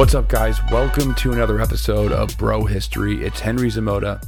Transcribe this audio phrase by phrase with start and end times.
[0.00, 0.58] What's up, guys?
[0.70, 3.22] Welcome to another episode of Bro History.
[3.22, 4.26] It's Henry Zamota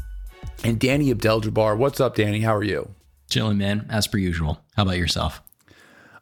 [0.63, 1.79] and Danny Abdel Jabbar.
[1.79, 2.41] What's up, Danny?
[2.41, 2.91] How are you?
[3.31, 4.63] Chilling, man, as per usual.
[4.77, 5.41] How about yourself?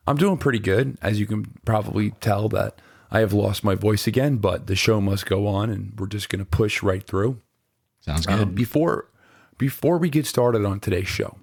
[0.07, 0.99] I'm doing pretty good.
[1.03, 5.01] As you can probably tell, that I have lost my voice again, but the show
[5.01, 7.41] must go on, and we're just going to push right through.
[8.03, 8.55] Sounds Uh, good.
[8.55, 9.09] before
[9.59, 11.39] before we get started on today's show,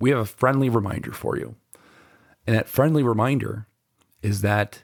[0.00, 1.54] we have a friendly reminder for you,
[2.44, 3.68] and that friendly reminder
[4.20, 4.82] is that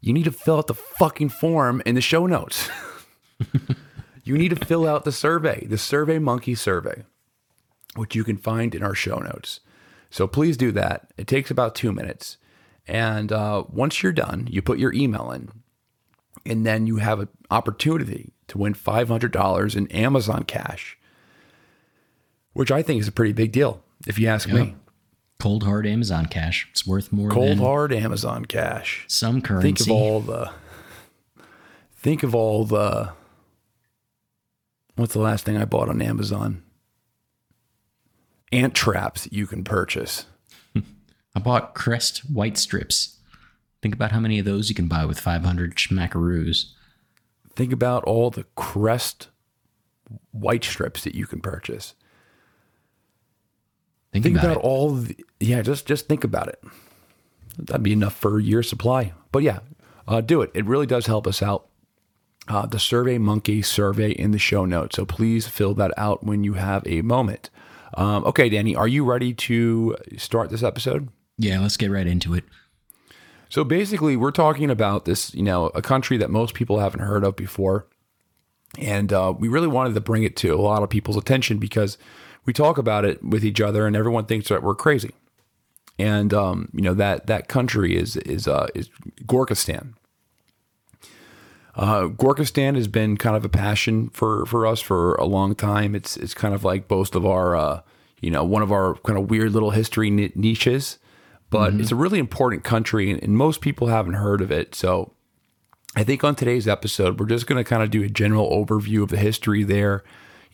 [0.00, 2.68] you need to fill out the fucking form in the show notes.
[4.24, 7.04] you need to fill out the survey, the Survey Monkey survey,
[7.94, 9.60] which you can find in our show notes.
[10.10, 11.12] So please do that.
[11.16, 12.36] It takes about two minutes.
[12.86, 15.50] And uh, once you're done, you put your email in,
[16.44, 20.96] and then you have an opportunity to win $500 in Amazon cash,
[22.52, 24.76] which I think is a pretty big deal, if you ask me.
[25.38, 26.66] Cold hard Amazon cash.
[26.70, 29.04] It's worth more than Cold hard Amazon cash.
[29.08, 29.68] some currency.
[29.68, 30.50] Think of all the.
[31.96, 33.12] Think of all the.
[34.96, 36.62] What's the last thing I bought on Amazon?
[38.50, 40.24] Ant traps you can purchase.
[41.34, 43.18] I bought Crest white strips.
[43.82, 46.72] Think about how many of those you can buy with 500 schmackaroos.
[47.54, 49.28] Think about all the Crest
[50.30, 51.94] white strips that you can purchase.
[54.22, 56.62] Think, Think about, about, all the, yeah, just just think about it.
[57.58, 59.12] That'd be enough for a year's supply.
[59.32, 59.60] But yeah,
[60.08, 60.50] uh, do it.
[60.54, 61.68] It really does help us out.
[62.48, 64.96] Uh, the Survey Monkey survey in the show notes.
[64.96, 67.50] So please fill that out when you have a moment.
[67.94, 71.08] Um, okay, Danny, are you ready to start this episode?
[71.38, 72.44] Yeah, let's get right into it.
[73.48, 77.24] So basically, we're talking about this, you know, a country that most people haven't heard
[77.24, 77.86] of before.
[78.78, 81.96] And uh, we really wanted to bring it to a lot of people's attention because
[82.46, 85.14] we talk about it with each other and everyone thinks that we're crazy.
[85.98, 88.88] And, um, you know, that, that country is, is, uh, is
[89.24, 89.94] Gorkastan.
[91.74, 95.94] Uh, Gorkastan has been kind of a passion for, for us for a long time.
[95.94, 97.80] It's, it's kind of like both of our, uh,
[98.20, 100.98] you know, one of our kind of weird little history ni- niches
[101.50, 104.74] but it's a really important country and, and most people haven't heard of it.
[104.74, 105.12] So
[105.94, 109.02] I think on today's episode, we're just going to kind of do a general overview
[109.02, 110.02] of the history there,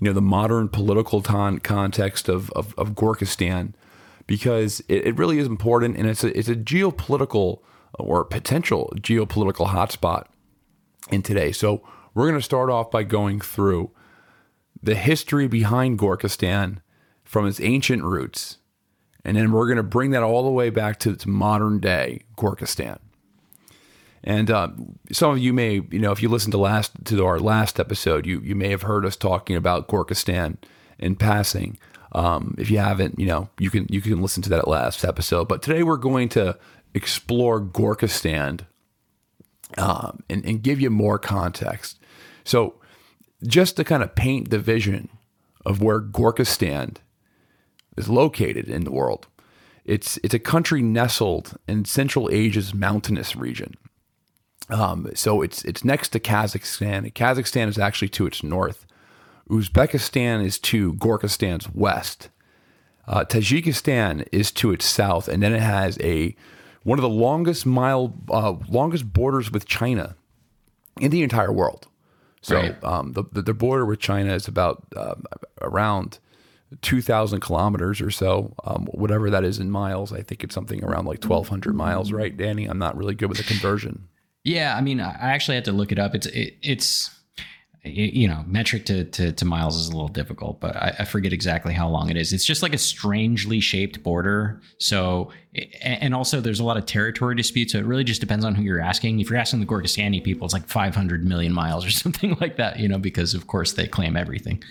[0.03, 3.75] you know, the modern political ton- context of, of, of Gorkastan,
[4.27, 7.61] because it, it really is important and it's a, it's a geopolitical
[7.95, 10.27] or potential geopolitical hotspot
[11.11, 11.53] in today.
[11.53, 13.91] So we're going to start off by going through
[14.83, 16.79] the history behind Gorkastan
[17.23, 18.59] from its ancient roots
[19.25, 22.23] and then we're going to bring that all the way back to, its modern day
[22.37, 22.99] Gorkastan.
[24.25, 24.69] And uh,
[25.10, 28.27] some of you may, you know, if you listened to last to our last episode,
[28.27, 30.59] you you may have heard us talking about Gorkastan
[30.99, 31.78] in passing.
[32.12, 35.49] Um, if you haven't, you know, you can you can listen to that last episode.
[35.49, 36.56] But today we're going to
[36.94, 38.60] explore Gorkastan
[39.78, 41.99] um, and, and give you more context.
[42.44, 42.75] So,
[43.43, 45.09] just to kind of paint the vision
[45.65, 46.97] of where Gorkastan
[47.97, 49.27] is located in the world.
[49.84, 53.75] It's it's a country nestled in Central Asia's mountainous region.
[54.71, 57.12] Um, so it's it's next to Kazakhstan.
[57.12, 58.87] Kazakhstan is actually to its north.
[59.50, 62.28] Uzbekistan is to Gorkastan's west.
[63.06, 66.34] Uh, Tajikistan is to its south, and then it has a
[66.84, 70.16] one of the longest mile uh, longest borders with China
[71.01, 71.89] in the entire world.
[72.41, 72.84] So Right.
[72.84, 75.25] um, the, the the border with China is about um,
[75.60, 76.19] around
[76.81, 80.13] 2,000 kilometers or so, um, whatever that is in miles.
[80.13, 82.65] I think it's something around like 1,200 miles, right, Danny?
[82.65, 84.09] I'm not really good with the conversion.
[84.44, 86.15] Yeah, I mean, I actually had to look it up.
[86.15, 87.10] It's it, it's
[87.84, 91.33] you know metric to, to to miles is a little difficult, but I, I forget
[91.33, 92.33] exactly how long it is.
[92.33, 94.60] It's just like a strangely shaped border.
[94.78, 95.30] So
[95.83, 97.72] and also there's a lot of territory disputes.
[97.72, 99.21] So it really just depends on who you're asking.
[99.21, 102.78] If you're asking the Gorkastani people, it's like 500 million miles or something like that.
[102.78, 104.62] You know, because of course they claim everything.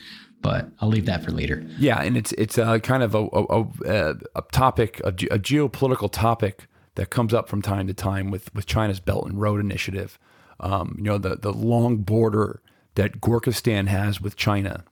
[0.41, 1.63] But I'll leave that for later.
[1.77, 5.37] Yeah, and it's it's uh, kind of a, a, a, a topic, a, ge- a
[5.37, 9.59] geopolitical topic that comes up from time to time with with China's Belt and Road
[9.59, 10.19] Initiative.
[10.59, 12.61] Um, you know the the long border
[12.95, 14.83] that Gorkastan has with China,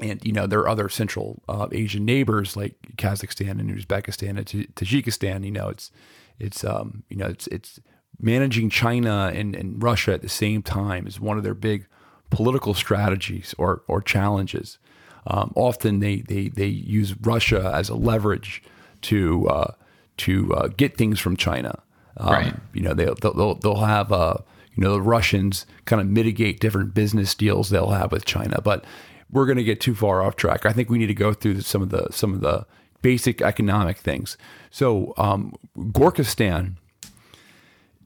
[0.00, 4.46] and you know there are other Central uh, Asian neighbors like Kazakhstan and Uzbekistan and
[4.74, 5.44] Tajikistan.
[5.44, 5.90] You know it's
[6.38, 7.80] it's um, you know it's it's
[8.18, 11.86] managing China and, and Russia at the same time is one of their big
[12.30, 14.78] political strategies or or challenges.
[15.26, 18.62] Um, often they, they they use Russia as a leverage
[19.02, 19.74] to uh,
[20.18, 21.82] to uh, get things from China.
[22.16, 22.54] Um, right.
[22.72, 24.36] You know they they'll, they'll, they'll have uh,
[24.74, 28.84] you know the Russians kind of mitigate different business deals they'll have with China, but
[29.30, 30.66] we're going to get too far off track.
[30.66, 32.66] I think we need to go through some of the some of the
[33.00, 34.36] basic economic things.
[34.70, 36.76] So um, Gorkastan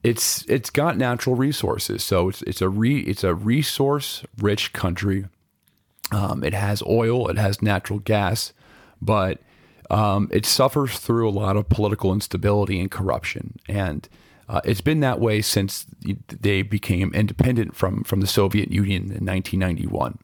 [0.06, 5.26] it's it's got natural resources, so it's it's a re, it's a resource rich country.
[6.12, 8.52] Um, it has oil, it has natural gas,
[9.02, 9.40] but
[9.90, 14.08] um, it suffers through a lot of political instability and corruption, and
[14.48, 15.86] uh, it's been that way since
[16.28, 20.18] they became independent from from the Soviet Union in 1991.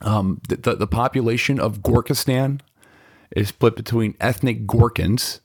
[0.00, 2.60] Um, the, the, the population of Gorkastan
[3.34, 5.40] is split between ethnic Gorkins,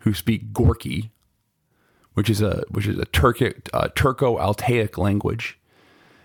[0.00, 1.10] who speak Gorky,
[2.14, 5.58] which is a which is a Turkic uh, Turco-Altaic language,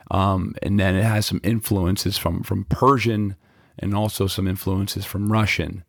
[0.10, 3.36] um, and then it has some influences from from Persian
[3.78, 5.84] and also some influences from Russian.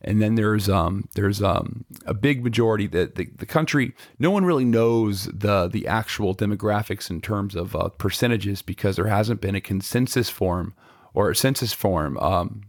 [0.00, 4.44] And then there's um, there's um, a big majority that the, the country no one
[4.44, 9.56] really knows the the actual demographics in terms of uh, percentages because there hasn't been
[9.56, 10.74] a consensus form
[11.14, 12.62] or a census form um,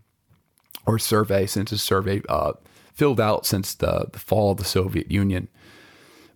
[0.88, 2.54] or survey census survey uh,
[2.94, 5.48] filled out since the, the fall of the Soviet Union.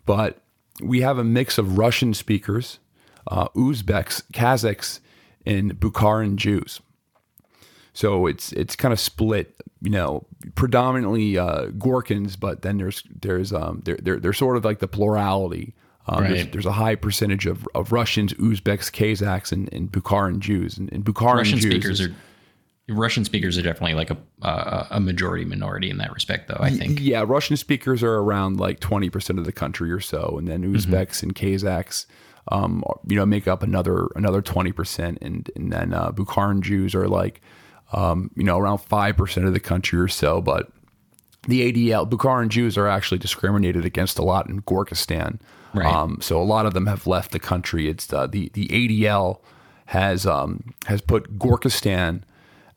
[0.06, 0.42] But
[0.82, 2.80] we have a mix of Russian speakers,
[3.28, 5.00] uh, Uzbeks, Kazakhs,
[5.46, 6.82] and Bukharan Jews.
[7.94, 10.26] So it's it's kind of split, you know,
[10.56, 14.88] predominantly uh, Gorkins, but then there's there's um they're they're, they're sort of like the
[14.88, 15.76] plurality.
[16.08, 16.34] Um, Right.
[16.34, 20.78] there's, there's a high percentage of, of Russians, Uzbeks, Kazakhs, and, and Bukharan Jews.
[20.78, 22.14] And, and Bukharan Russian Jews speakers is- are
[22.90, 26.58] Russian speakers are definitely like a uh, a majority minority in that respect, though.
[26.60, 27.00] I think.
[27.00, 30.76] Yeah, Russian speakers are around like 20% of the country or so, and then Mm-hmm.
[30.94, 32.06] Uzbeks and Kazakhs,
[32.52, 37.08] um, you know, make up another another 20%, and and then uh, Bukharan Jews are
[37.08, 37.40] like,
[37.94, 40.42] um, you know, around 5% of the country or so.
[40.42, 40.72] But
[41.48, 45.40] the ADL Bukharan Jews are actually discriminated against a lot in Gorkastan.
[45.74, 45.86] Right.
[45.92, 47.88] Um, so a lot of them have left the country.
[47.88, 49.40] It's uh, the the ADL
[49.88, 52.22] has um, has put Gorkastan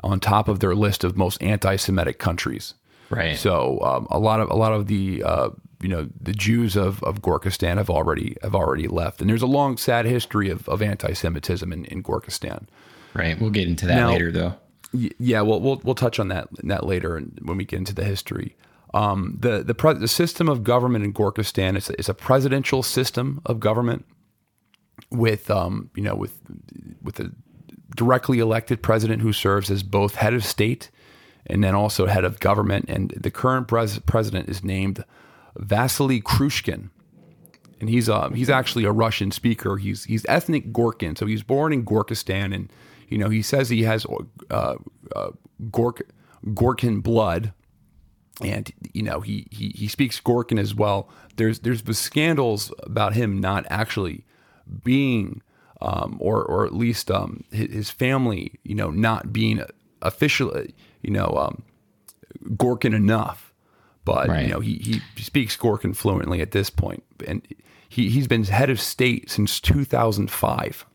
[0.03, 2.75] on top of their list of most anti-Semitic countries.
[3.11, 3.37] Right.
[3.37, 7.03] So um, a lot of a lot of the uh, you know the Jews of,
[7.05, 10.83] of Gorkastan have already have already left, and there's a long sad history of, of
[10.83, 12.67] anti-Semitism in, in Gorkastan.
[13.15, 13.39] Right.
[13.41, 14.55] We'll get into that Now- later, though.
[15.19, 18.57] Yeah, well, we'll we'll touch on that that later when we get into the history.
[18.95, 22.83] Um, the the pre- the system of government in Gorkastan is a, is a presidential
[22.83, 24.05] system of government
[25.11, 26.41] with um, you know with
[27.03, 27.33] with a
[27.95, 30.91] directly elected president who serves as both head of state
[31.47, 32.85] and then also head of government.
[32.89, 35.05] And the current pres- president is named
[35.57, 36.91] Vasily Krushkin
[37.81, 39.77] and he's um he's actually a Russian speaker.
[39.77, 42.73] He's he's ethnic Gorkin, so he's born in Gorkastan, and
[43.09, 44.07] you know he says he has
[44.51, 44.77] uh,
[45.15, 45.31] uh,
[45.71, 46.03] Gork
[46.45, 47.53] Gorkin blood,
[48.43, 51.09] and you know he, he he speaks Gorkin as well.
[51.37, 54.25] There's there's the scandals about him not actually
[54.85, 55.43] being
[55.81, 59.63] um, or or at least um, his, his family, you know, not being
[60.03, 61.63] officially, you know, um,
[62.57, 63.53] Gorkin enough.
[64.05, 64.47] But Right.
[64.47, 64.75] you know, he,
[65.17, 67.47] he speaks Gorkin fluently at this point, and
[67.89, 70.87] he he's been head of state since 2005.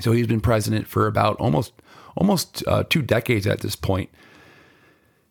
[0.00, 1.72] So he's been president for about almost
[2.16, 4.10] almost uh, two decades at this point.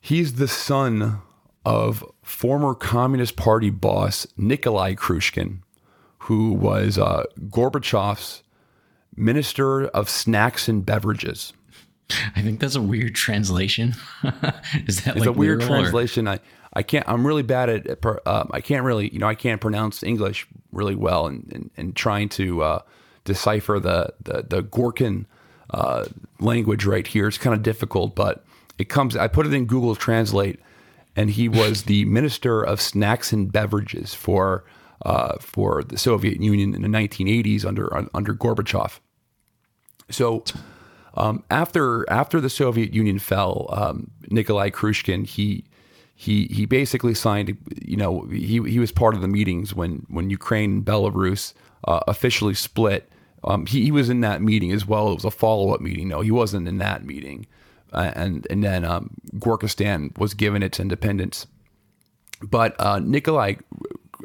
[0.02, 1.22] He's the son
[1.66, 5.58] of former Communist Party boss Nikolai Khrushchev,
[6.20, 8.44] who was uh, Gorbachev's
[9.16, 11.54] Minister of Snacks and Beverages.
[12.36, 13.94] I think that's a weird translation.
[14.88, 16.28] Is that It's like a weird literal or- translation.
[16.28, 16.40] I,
[16.74, 17.08] I can't.
[17.08, 18.06] I'm really bad at.
[18.26, 19.10] Um, I can't really.
[19.14, 22.82] You know, I can't pronounce English really well, and and, and trying to uh,
[23.24, 25.26] decipher the the, the Gorkin
[25.72, 26.06] uh,
[26.40, 27.28] language right here.
[27.28, 28.16] It's kind of difficult.
[28.16, 28.44] But
[28.78, 29.16] it comes.
[29.16, 30.60] I put it in Google Translate,
[31.16, 34.64] and he was the Minister of Snacks and Beverages for
[35.04, 39.00] uh, for the Soviet Union in the 1980s under under Gorbachev.
[40.10, 40.44] So
[41.16, 45.66] um, after after the Soviet Union fell, um, Nikolai Khrushchev he
[46.20, 47.58] he he basically signed.
[47.82, 51.54] You know, he he was part of the meetings when when Ukraine and Belarus
[51.86, 53.10] uh, officially split.
[53.46, 55.12] Um, he, he was in that meeting as well.
[55.12, 56.10] It was a follow up meeting.
[56.10, 57.46] No, he wasn't in that meeting.
[57.94, 61.48] Uh, and and then um, Gorkistan was given its independence.
[62.42, 63.56] But uh, Nikolai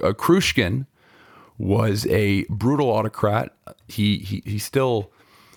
[0.02, 0.86] uh, Khrushchev
[1.58, 3.54] was a brutal autocrat.
[3.86, 5.12] He he he still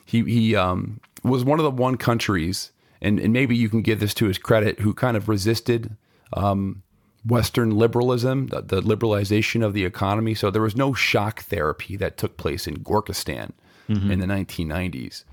[0.05, 3.99] he he um, was one of the one countries, and and maybe you can give
[3.99, 5.97] this to his credit, who kind of resisted
[6.33, 6.83] um,
[7.25, 10.33] Western liberalism, the, the, liberalization of the economy.
[10.33, 13.51] So there was no shock therapy that took place in Gorkastan
[13.89, 14.11] mm-hmm.
[14.11, 15.23] in the 1990s.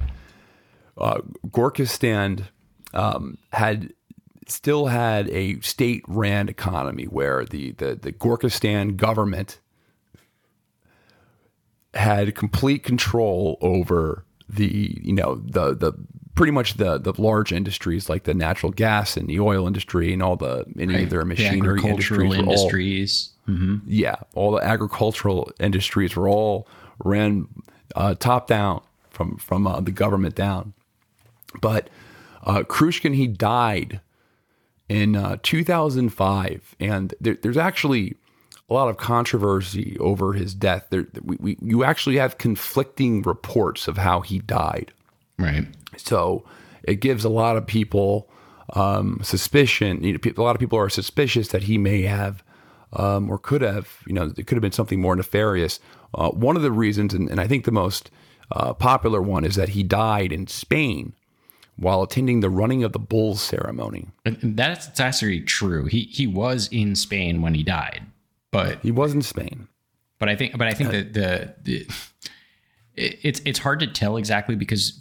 [0.97, 2.45] Uh, Gorkastan
[2.93, 3.93] um, had
[4.47, 9.61] still had a state-ran economy where the the, the Gorkastan government
[11.95, 15.93] had complete control over the you know the the
[16.35, 20.23] pretty much the the large industries like the natural gas and the oil industry and
[20.23, 21.05] all the any right.
[21.05, 23.31] of their machinery the industries, industries.
[23.49, 23.77] All, mm-hmm.
[23.87, 26.67] yeah all the agricultural industries were all
[27.03, 27.49] ran
[27.95, 30.73] uh, top down from from uh, the government down
[31.61, 31.89] but
[32.45, 34.01] uh, Khrushchev he died
[34.89, 38.17] in uh, 2005 and there, there's actually
[38.69, 40.87] a lot of controversy over his death.
[40.91, 44.93] There, we, we, you actually have conflicting reports of how he died.
[45.39, 45.67] Right.
[45.99, 46.45] So
[46.83, 48.31] it gives a lot of people
[48.75, 50.03] um, suspicion.
[50.03, 52.43] You know, a lot of people are suspicious that he may have
[52.95, 55.81] um, or could have, you know, it could have been something more nefarious.
[56.15, 58.11] Uh, one of the reasons, and, and I think the most
[58.53, 61.13] uh, popular one, is that he died in Spain
[61.77, 64.09] while attending the running of the bulls ceremony.
[64.25, 65.87] And that's actually true.
[65.87, 68.03] He he was in Spain when he died.
[68.53, 69.67] But he was in Spain.
[70.21, 71.89] But I think, but I think uh, that the, the
[72.97, 74.99] it's it's hard to tell exactly because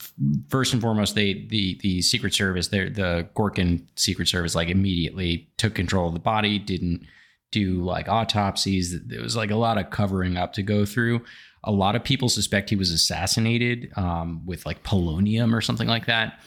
[0.49, 5.49] first and foremost, they the the Secret Service, the the Gorkin Secret Service, like immediately
[5.57, 7.05] took control of the body, didn't
[7.51, 8.99] do like autopsies.
[9.05, 11.23] There was like a lot of covering up to go through.
[11.63, 16.07] A lot of people suspect he was assassinated um, with like polonium or something like
[16.07, 16.39] that.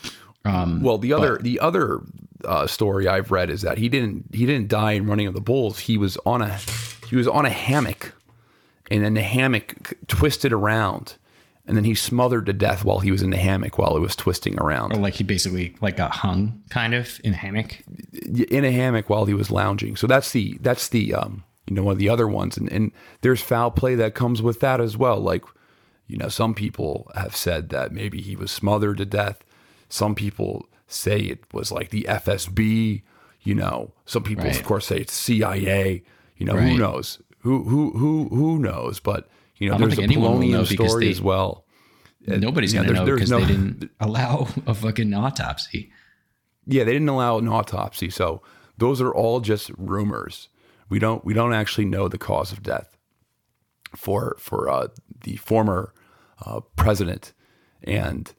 [0.45, 2.01] Um, well, the other but, the other
[2.45, 5.41] uh, story I've read is that he didn't he didn't die in running of the
[5.41, 5.79] bulls.
[5.79, 6.59] He was on a
[7.09, 8.15] he was on a hammock,
[8.91, 11.17] and then the hammock twisted around,
[11.67, 14.15] and then he smothered to death while he was in the hammock while it was
[14.15, 14.93] twisting around.
[14.93, 17.83] Or like he basically like got hung, kind of in a hammock.
[18.13, 19.97] In a hammock while he was lounging.
[19.97, 22.93] So that's the that's the um, you know one of the other ones, and and
[23.23, 25.19] there's foul play that comes with that as well.
[25.19, 25.45] Like
[26.07, 29.43] you know some people have said that maybe he was smothered to death.
[29.89, 33.03] Some people say it was like the FSB.
[33.43, 34.57] You know, some people right.
[34.57, 36.05] of course say it's CIA.
[36.37, 36.69] You know, right.
[36.69, 37.21] who knows?
[37.41, 39.01] Who who who who knows?
[39.01, 41.65] But you know, there's a polonium story they, as well.
[42.27, 45.93] Nobody's gonna know because no, they didn't allow a fucking autopsy.
[46.67, 48.43] Yeah, they didn't allow an autopsy, so
[48.77, 50.49] those are all just rumors.
[50.89, 52.97] We don't we don't actually know the cause of death
[53.95, 54.89] for for uh,
[55.23, 55.95] the former
[56.45, 57.33] uh, president
[57.83, 58.33] and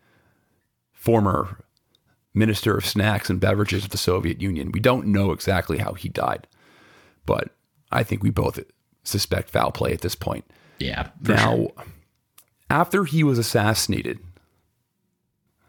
[0.91, 1.63] former
[2.33, 4.71] minister of snacks and beverages of the Soviet Union.
[4.71, 6.47] We don't know exactly how he died,
[7.25, 7.49] but
[7.91, 8.59] I think we both
[9.03, 10.45] suspect foul play at this point.
[10.79, 11.09] Yeah.
[11.21, 11.71] Now, sure.
[12.69, 14.19] after he was assassinated,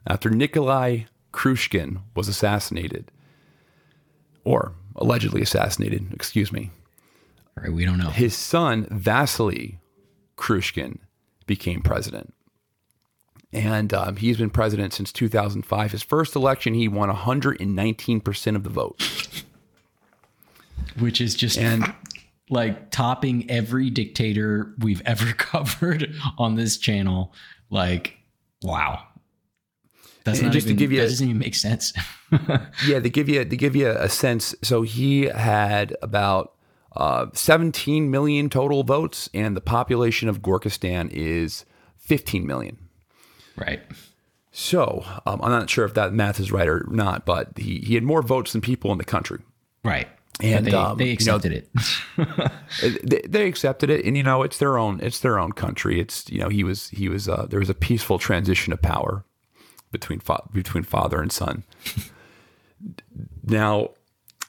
[0.07, 3.11] after Nikolai Krushkin was assassinated,
[4.45, 6.71] or allegedly assassinated, excuse me.
[7.57, 8.11] All right, we don't know.
[8.11, 9.79] His son, Vasily
[10.37, 10.99] Krushkin,
[11.47, 12.35] became president.
[13.53, 15.93] And um, he's been president since 2005.
[15.93, 19.03] His first election, he won 119% of the vote.
[20.99, 21.95] Which is just and
[22.51, 27.35] like topping every dictator we've ever covered on this channel.
[27.71, 28.17] Like,
[28.63, 29.05] wow.
[30.25, 31.95] That's not just even, to give you that a, doesn't even make sense.
[32.87, 34.55] yeah, to give you to give you a sense.
[34.63, 36.55] So he had about
[36.95, 41.65] uh, 17 million total votes, and the population of Gorkastan is
[41.97, 42.77] 15 million.
[43.57, 43.81] Right.
[44.53, 47.95] So um, I'm not sure if that math is right or not, but he, he
[47.95, 49.41] had more votes than people in the country.
[49.83, 50.09] Right
[50.41, 52.51] and they, um, they accepted you know,
[52.83, 53.11] it.
[53.11, 56.01] they, they, accepted it, and you know it's their own it's their own country.
[56.01, 59.25] It's you know he was he was uh, there was a peaceful transition of power
[59.91, 61.65] between fa- between father and son.
[63.45, 63.91] now,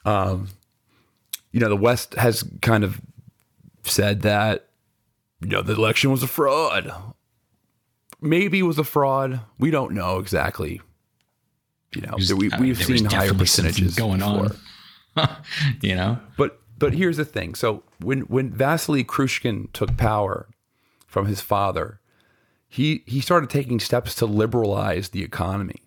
[0.04, 0.48] um,
[1.52, 3.00] you know the West has kind of
[3.82, 4.68] said that
[5.40, 6.92] you know the election was a fraud.
[8.20, 9.40] Maybe it was a fraud.
[9.58, 10.80] We don't know exactly.
[11.94, 14.44] You know, was, we, we've seen higher percentages going before.
[14.44, 14.56] on.
[15.80, 16.18] you know.
[16.36, 17.54] But but here's the thing.
[17.54, 20.48] So when when Vasily Krushkin took power
[21.06, 22.00] from his father,
[22.68, 25.82] he he started taking steps to liberalize the economy,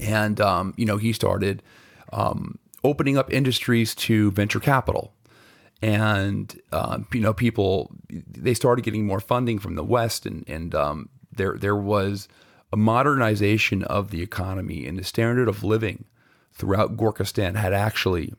[0.00, 1.62] and um, you know he started
[2.12, 5.14] um, opening up industries to venture capital,
[5.80, 10.74] and um, you know people they started getting more funding from the West, and and
[10.74, 12.28] um, there there was
[12.72, 16.04] a modernization of the economy and the standard of living
[16.56, 18.34] throughout Gorkastan had actually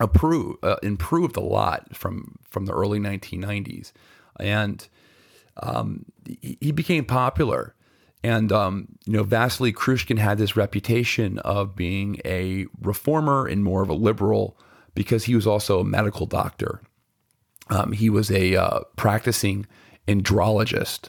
[0.00, 3.92] improved uh, improved a lot from from the early 1990s,
[4.40, 4.88] and
[5.62, 7.74] um, he, he became popular.
[8.24, 13.82] And um, you know, Vasily Krushkin had this reputation of being a reformer and more
[13.82, 14.56] of a liberal
[14.94, 16.80] because he was also a medical doctor.
[17.68, 19.66] Um, he was a uh, practicing
[20.06, 21.08] andrologist.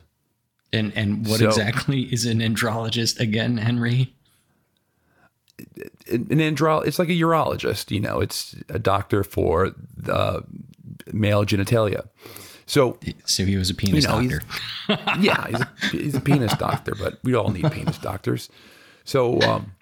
[0.71, 4.15] And and what So- exactly is an andrologist again, Henry?
[6.11, 7.91] An andro, it's like a urologist.
[7.91, 10.43] You know, it's a doctor for the
[11.11, 12.07] male genitalia.
[12.65, 14.39] So So he was a penis You know,
[14.87, 15.19] doctor.
[15.21, 18.49] yeah, he's a, he's a penis doctor, but we all need penis doctors.
[19.03, 19.73] So um,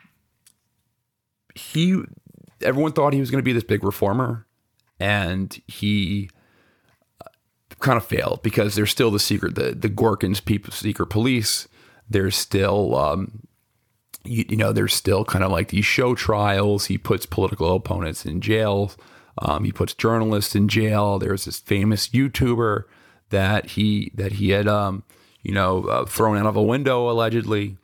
[1.55, 2.01] he,
[2.61, 4.47] everyone thought he was going to be this big reformer,
[4.99, 6.29] and he
[7.21, 7.29] uh,
[7.79, 11.67] kind of failed because there's still the secret, the the Gorkins people, secret police.
[12.09, 13.47] There's still, um,
[14.31, 16.85] you, you know, there's still kind of like these show trials.
[16.85, 18.93] He puts political opponents in jail.
[19.37, 21.19] Um, he puts journalists in jail.
[21.19, 22.83] There's this famous YouTuber
[23.29, 25.03] that he that he had, um,
[25.41, 27.77] you know, uh, thrown out of a window allegedly.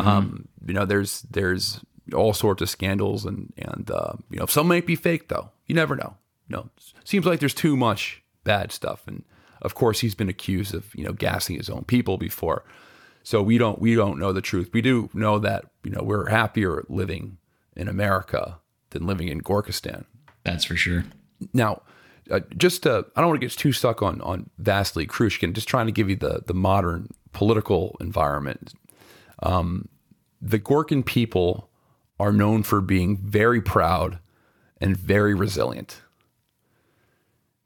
[0.00, 1.80] Um, you know, there's there's
[2.14, 5.50] all sorts of scandals and and uh, you know some might be fake though.
[5.66, 6.16] You never know.
[6.48, 6.70] You know,
[7.04, 9.24] seems like there's too much bad stuff, and
[9.60, 12.64] of course he's been accused of you know gassing his own people before.
[13.22, 14.70] So we don't we don't know the truth.
[14.72, 17.38] We do know that you know we're happier living
[17.76, 18.58] in America
[18.90, 20.04] than living in Gorkastan.
[20.44, 21.04] That's for sure.
[21.52, 21.82] Now,
[22.30, 25.52] uh, just uh, I don't want to get too stuck on on Vasily Krushkin.
[25.52, 28.74] Just trying to give you the the modern political environment.
[29.42, 29.88] Um,
[30.40, 31.70] the Gorkin people
[32.18, 34.18] are known for being very proud
[34.80, 36.02] and very resilient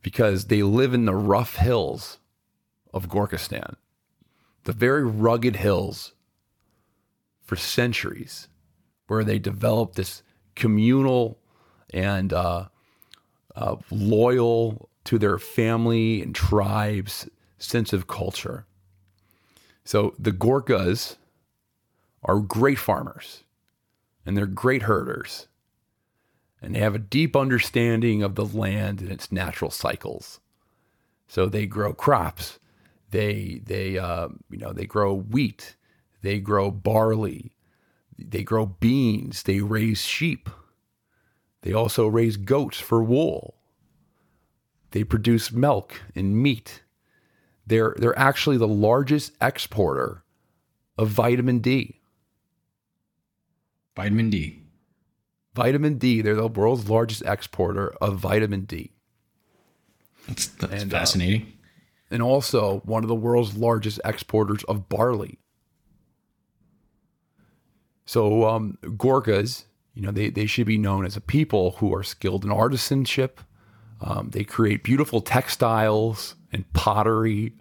[0.03, 2.19] because they live in the rough hills
[2.95, 3.77] of Gorkastan,
[4.67, 6.13] the very rugged hills
[7.43, 8.49] for centuries,
[9.07, 10.23] where they developed this
[10.57, 11.39] communal
[11.95, 12.67] and uh,
[13.55, 18.67] uh, loyal to their family and tribes sense of culture.
[19.85, 21.17] So the Gorkhas
[22.25, 23.45] are great farmers
[24.27, 25.47] and they're great herders.
[26.61, 30.41] And they have a deep understanding of the land and its natural cycles.
[31.29, 32.59] So they grow crops.
[33.17, 35.77] They they uh, you know they grow wheat.
[36.21, 37.57] They grow barley.
[38.19, 39.45] They grow beans.
[39.45, 40.51] They raise sheep.
[41.63, 43.55] They also raise goats for wool.
[44.91, 46.83] They produce milk and meat.
[47.67, 50.23] They're they're actually the largest exporter
[50.99, 52.03] of vitamin D.
[53.95, 54.61] Vitamin D.
[55.55, 58.93] Vitamin D, they're the world's largest exporter of vitamin D.
[60.29, 61.56] That's, that's And, uh, fascinating.
[62.11, 65.39] And also one of the world's largest exporters of barley.
[68.05, 69.65] So um, Gorkas,
[69.95, 73.39] you know, they, they should be known as a people who are skilled in artisanship.
[74.01, 77.55] Um, they create beautiful textiles and pottery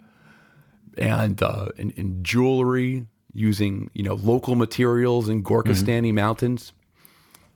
[0.97, 6.71] and, uh, and, and jewelry using, you know, local materials in Gorkastani mountains.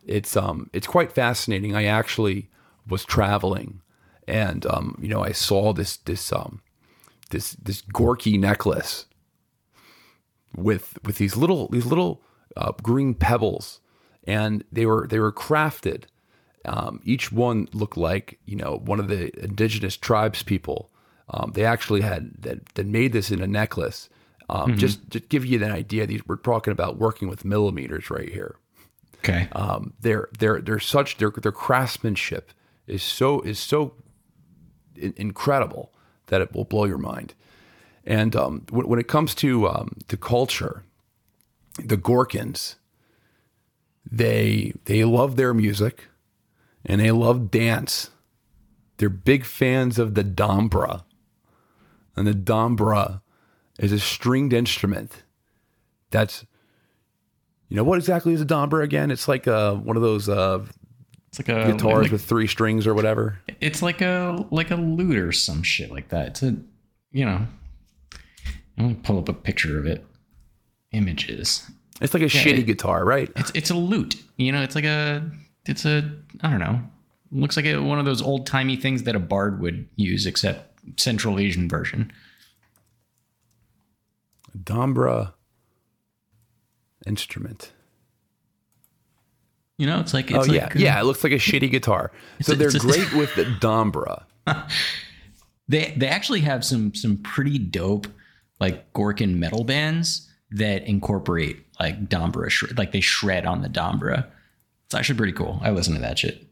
[0.06, 1.76] It's um it's quite fascinating.
[1.76, 2.50] I actually
[2.88, 3.82] was traveling
[4.28, 6.62] and um, you know, I saw this this um
[7.30, 9.06] this this Gorky necklace
[10.56, 12.22] with with these little these little
[12.58, 13.80] uh, green pebbles,
[14.26, 16.04] and they were they were crafted.
[16.66, 20.92] Um, each one looked like you know one of the indigenous tribes people.
[21.32, 24.10] Um, they actually had that, that made this in a necklace.
[24.50, 28.30] Um, Just to give you an idea, these we're talking about working with millimeters right
[28.30, 28.56] here.
[29.20, 29.48] Okay.
[29.52, 32.52] Um, they're they're they're such their their craftsmanship
[32.88, 33.94] is so is so
[34.96, 35.94] in- incredible
[36.30, 37.34] that it will blow your mind.
[38.06, 40.84] And um, when, when it comes to um, to culture,
[41.78, 42.76] the Gorkins,
[44.10, 46.08] they they love their music,
[46.86, 48.10] and they love dance.
[48.98, 51.04] They're big fans of the dombra,
[52.16, 53.22] and the dombra
[53.78, 55.24] is a stringed instrument
[56.12, 56.46] that's
[57.70, 59.12] you know what exactly is a dombra again?
[59.12, 60.66] It's like uh, one of those uh,
[61.30, 63.40] it's like a guitars like- with three strings or whatever.
[63.62, 66.28] it's like a like a lute or some shit like that.
[66.28, 66.56] It's a
[67.12, 67.48] you know.
[68.78, 70.06] I'm gonna pull up a picture of it.
[70.92, 71.70] Images.
[72.02, 73.32] It's like a shitty it- guitar, right?
[73.36, 74.16] It's it's a lute.
[74.38, 75.30] You know, it's like a
[75.66, 76.10] it's a
[76.42, 76.82] I don't know.
[77.32, 80.80] Looks like a, one of those old timey things that a bard would use, except
[81.00, 82.12] Central Asian version.
[84.58, 85.34] Dombra
[87.06, 87.72] instrument.
[89.80, 91.00] You know, it's like it's oh yeah, uh, yeah.
[91.00, 92.12] It looks like a shitty guitar.
[92.42, 94.26] So they're a- great with the dombra.
[95.68, 98.08] They they actually have some some pretty dope
[98.60, 104.26] like Gorkin metal bands that incorporate like Dombra, shred, like they shred on the Dombra.
[104.86, 105.60] It's actually pretty cool.
[105.64, 106.46] I listen to that shit.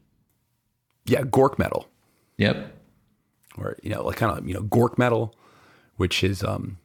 [1.04, 1.88] yeah, Gork metal,
[2.38, 2.72] Yep.
[3.58, 5.34] or you know, like kind of you know Gork metal,
[5.96, 6.78] which is um,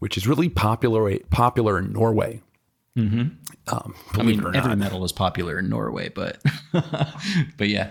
[0.00, 2.42] which is really popular popular in Norway.
[2.98, 3.28] Mm-hmm.
[3.68, 4.78] Um, I mean, it or heavy not.
[4.78, 7.90] metal is popular in Norway, but but yeah,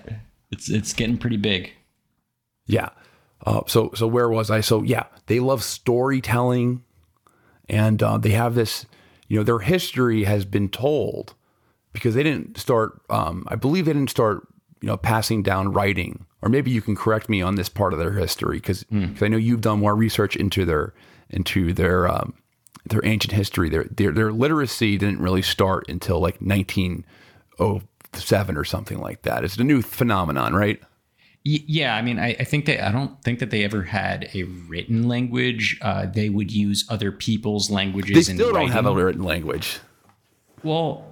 [0.52, 1.72] it's it's getting pretty big.
[2.66, 2.90] Yeah.
[3.46, 4.60] Uh, so so where was I?
[4.62, 6.84] So yeah, they love storytelling,
[7.70, 8.86] and uh, they have this.
[9.28, 11.36] You know, their history has been told
[11.94, 13.02] because they didn't start.
[13.10, 14.46] Um, I believe they didn't start.
[14.82, 18.00] You know, passing down writing, or maybe you can correct me on this part of
[18.00, 20.94] their history because I know you've done more research into their
[21.30, 22.34] into their um,
[22.90, 23.70] their ancient history.
[23.70, 29.44] Their, their their literacy didn't really start until like 1907 or something like that.
[29.44, 30.80] It's a new phenomenon, right?
[31.46, 34.44] Yeah, I mean, I, I think that I don't think that they ever had a
[34.44, 35.80] written language.
[35.82, 38.28] Uh, they would use other people's languages.
[38.28, 39.80] They in still don't have a written language.
[40.64, 41.06] Well,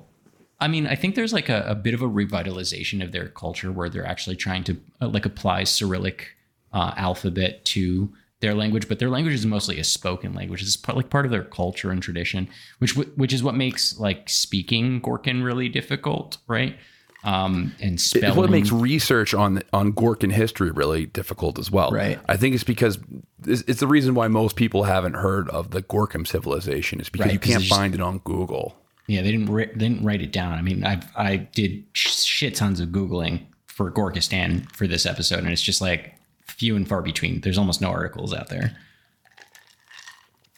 [0.59, 3.71] I mean, I think there's like a, a bit of a revitalization of their culture
[3.71, 6.35] where they're actually trying to uh, like apply Cyrillic
[6.73, 10.61] uh, alphabet to their language, but their language is mostly a spoken language.
[10.61, 12.47] It's part, like part of their culture and tradition,
[12.79, 16.75] which which is what makes like speaking Gorkin really difficult, right?
[17.23, 18.35] Um, and It's spelling.
[18.37, 21.89] what makes research on on Gorkin history really difficult as well.
[21.91, 22.19] Right.
[22.29, 22.99] I think it's because
[23.45, 27.25] it's, it's the reason why most people haven't heard of the Gorkum civilization is because
[27.25, 28.77] Right, you 'cause can't just- find it on Google.
[29.07, 30.53] Yeah, they didn't ri- they didn't write it down.
[30.53, 35.39] I mean, I I did sh- shit tons of googling for Gorkastan for this episode,
[35.39, 36.13] and it's just like
[36.57, 37.41] few and far between.
[37.41, 38.75] There's almost no articles out there.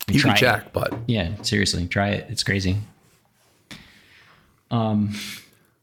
[0.08, 0.40] You Try can it.
[0.40, 2.26] check, but Yeah, seriously, try it.
[2.30, 2.78] It's crazy.
[4.72, 5.14] Um,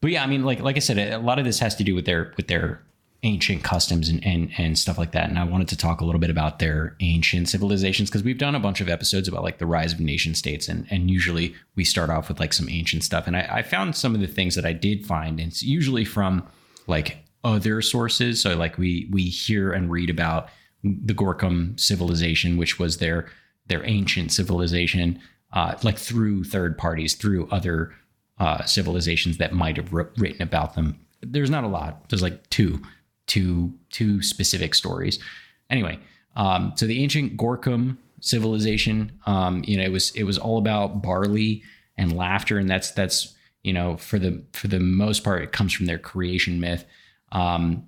[0.00, 1.94] but yeah, I mean, like like I said, a lot of this has to do
[1.94, 2.80] with their with their
[3.22, 5.28] ancient customs and and and stuff like that.
[5.28, 8.54] And I wanted to talk a little bit about their ancient civilizations because we've done
[8.54, 11.84] a bunch of episodes about like the rise of nation states, and and usually we
[11.84, 13.26] start off with like some ancient stuff.
[13.26, 16.04] And I, I found some of the things that I did find, and it's usually
[16.04, 16.46] from
[16.86, 18.42] like other sources.
[18.42, 20.48] So like we we hear and read about
[20.82, 23.28] the Gorkum civilization, which was their
[23.68, 25.20] their ancient civilization,
[25.52, 27.94] uh, like through third parties, through other
[28.38, 30.98] uh, civilizations that might have written about them.
[31.22, 32.08] There's not a lot.
[32.08, 32.82] There's like two,
[33.26, 35.18] two, two specific stories.
[35.70, 35.98] Anyway,
[36.36, 41.02] um, so the ancient Gorkum civilization, um, you know, it was it was all about
[41.02, 41.62] barley
[41.96, 45.72] and laughter, and that's that's you know for the for the most part, it comes
[45.72, 46.84] from their creation myth.
[47.36, 47.86] Um,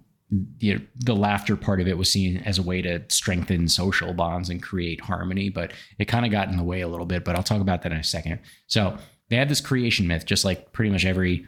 [0.58, 4.12] you know, the laughter part of it was seen as a way to strengthen social
[4.12, 7.24] bonds and create harmony, but it kind of got in the way a little bit.
[7.24, 8.40] But I'll talk about that in a second.
[8.66, 8.98] So
[9.30, 11.46] they had this creation myth, just like pretty much every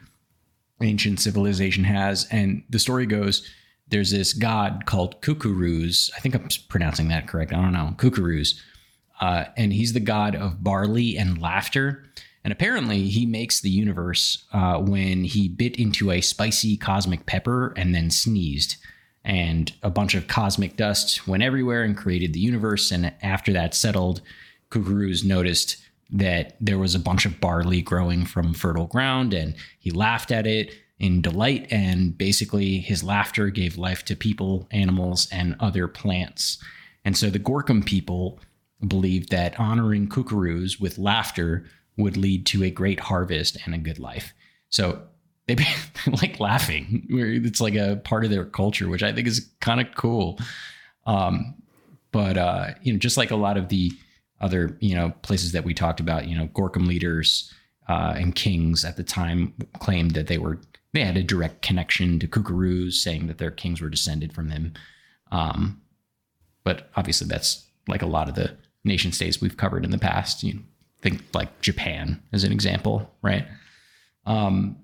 [0.81, 2.27] ancient civilization has.
[2.31, 3.47] And the story goes
[3.89, 6.09] there's this god called Kukuruz.
[6.15, 7.53] I think I'm pronouncing that correct.
[7.53, 7.93] I don't know.
[7.97, 8.59] Kukuruz.
[9.19, 12.05] Uh, and he's the god of barley and laughter.
[12.43, 17.73] And apparently, he makes the universe uh, when he bit into a spicy cosmic pepper
[17.77, 18.77] and then sneezed.
[19.23, 22.91] And a bunch of cosmic dust went everywhere and created the universe.
[22.91, 24.21] And after that settled,
[24.71, 25.77] Kukuruz noticed
[26.09, 30.45] that there was a bunch of barley growing from fertile ground and he laughed at
[30.47, 31.67] it in delight.
[31.71, 36.57] And basically, his laughter gave life to people, animals, and other plants.
[37.05, 38.39] And so the Gorkum people
[38.87, 41.65] believed that honoring Kukuruz with laughter
[41.97, 44.33] would lead to a great harvest and a good life.
[44.69, 45.01] So
[45.47, 45.55] they
[46.21, 47.05] like laughing.
[47.09, 50.39] It's like a part of their culture, which I think is kind of cool.
[51.05, 51.55] Um,
[52.11, 53.91] but uh, you know, just like a lot of the
[54.39, 57.53] other you know places that we talked about, you know, Gorkum leaders
[57.87, 60.59] uh, and kings at the time claimed that they were
[60.93, 64.73] they had a direct connection to Kukuruz, saying that their kings were descended from them.
[65.31, 65.81] Um,
[66.63, 70.43] but obviously, that's like a lot of the nation states we've covered in the past.
[70.43, 70.59] You
[71.01, 73.47] think like Japan as an example, right?
[74.25, 74.77] Um,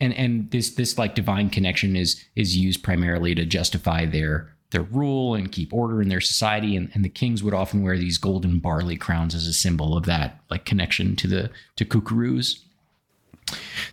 [0.00, 4.82] and and this this like divine connection is is used primarily to justify their their
[4.82, 6.76] rule and keep order in their society.
[6.76, 10.04] And, and the kings would often wear these golden barley crowns as a symbol of
[10.04, 12.60] that like connection to the to kukuruz.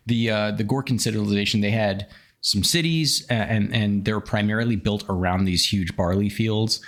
[0.05, 2.07] The uh the gorkin civilization they had
[2.41, 6.81] some cities and and they're primarily built around these huge barley fields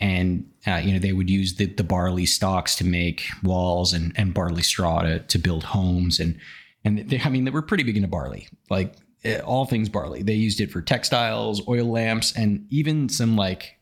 [0.00, 4.12] and uh, you know they would use the, the barley stalks to make walls and,
[4.16, 6.20] and barley straw to, to build homes.
[6.20, 6.38] And
[6.84, 10.22] and they, I mean they were pretty big into barley like eh, all things barley.
[10.22, 13.78] They used it for textiles oil lamps and even some like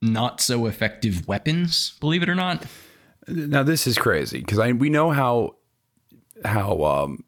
[0.00, 2.64] not so effective weapons believe it or not.
[3.28, 5.56] Now this is crazy because I we know how
[6.44, 7.24] how um,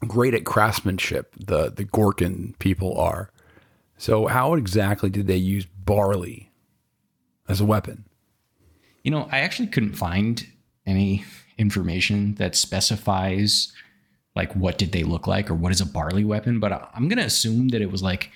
[0.00, 3.30] great at craftsmanship the the Gorkin people are.
[3.98, 6.45] So how exactly did they use barley
[7.48, 8.04] as a weapon?
[9.02, 10.46] You know, I actually couldn't find
[10.86, 11.24] any
[11.58, 13.72] information that specifies
[14.34, 17.18] like what did they look like or what is a barley weapon, but I'm going
[17.18, 18.30] to assume that it was like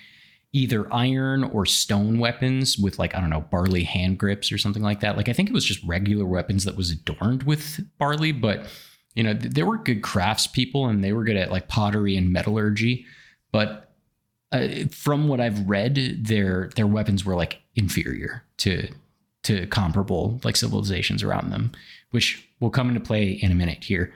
[0.53, 4.83] either iron or stone weapons with like I don't know barley hand grips or something
[4.83, 5.17] like that.
[5.17, 8.67] Like I think it was just regular weapons that was adorned with barley, but
[9.15, 13.05] you know they were good craftspeople and they were good at like pottery and metallurgy,
[13.53, 13.93] but
[14.53, 18.89] uh, from what I've read, their their weapons were like inferior to
[19.43, 21.73] to comparable like civilizations around them,
[22.11, 24.13] which will come into play in a minute here.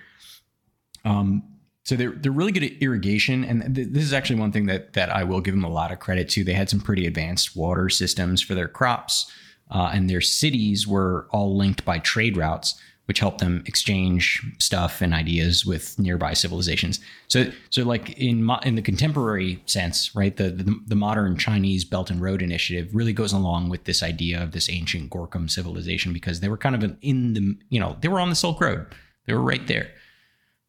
[1.05, 1.43] Um,
[1.85, 4.93] so they're they're really good at irrigation, and th- this is actually one thing that
[4.93, 6.45] that I will give them a lot of credit to.
[6.45, 9.31] They had some pretty advanced water systems for their crops,
[9.71, 12.75] uh, and their cities were all linked by trade routes,
[13.07, 17.01] which helped them exchange stuff and ideas with nearby civilizations.
[17.29, 20.37] So so like in mo- in the contemporary sense, right?
[20.37, 24.43] The, the the modern Chinese Belt and Road Initiative really goes along with this idea
[24.43, 28.09] of this ancient Gorkum civilization because they were kind of in the you know they
[28.09, 28.87] were on the Silk Road,
[29.27, 29.91] they were right there.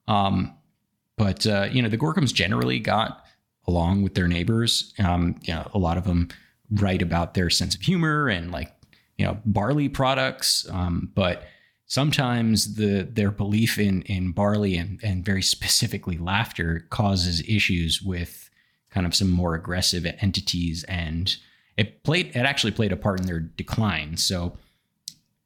[0.07, 0.53] Um,
[1.17, 3.25] but uh, you know, the Gorkums generally got
[3.67, 4.93] along with their neighbors.
[4.99, 6.29] Um, you know, a lot of them
[6.71, 8.73] write about their sense of humor and like
[9.17, 10.67] you know barley products.
[10.69, 11.43] Um, but
[11.87, 18.49] sometimes the their belief in in barley and and very specifically laughter causes issues with
[18.89, 21.37] kind of some more aggressive entities and
[21.77, 24.57] it played it actually played a part in their decline so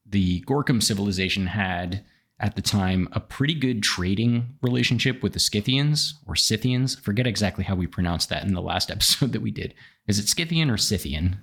[0.05, 2.03] the gorkum civilization had
[2.39, 6.97] at the time a pretty good trading relationship with the Scythians or Scythians.
[6.99, 9.73] Forget exactly how we pronounced that in the last episode that we did.
[10.07, 11.39] Is it Scythian or Scythian?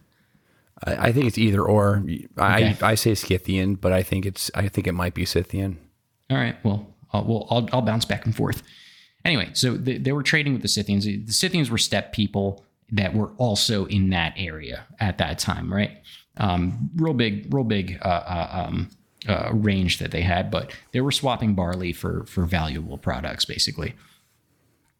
[0.85, 2.05] I, I think it's either or.
[2.37, 2.77] I, okay.
[2.83, 5.79] I say Scythian, but I think it's I think it might be Scythian.
[6.31, 6.57] All right.
[6.65, 8.62] Well, I'll, well, I'll, I'll bounce back and forth.
[9.25, 11.05] Anyway, so the, they were trading with the Scythians.
[11.05, 15.99] The Scythians were steppe people that were also in that area at that time, right?
[16.37, 18.91] Um, real big, real big uh, uh, um,
[19.29, 23.95] uh, range that they had, but they were swapping barley for for valuable products basically.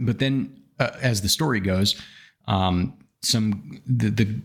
[0.01, 2.01] But then, uh, as the story goes,
[2.49, 4.41] um, some the the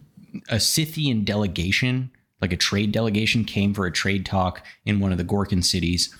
[0.49, 5.17] a Scythian delegation, like a trade delegation, came for a trade talk in one of
[5.17, 6.13] the Gorkum cities,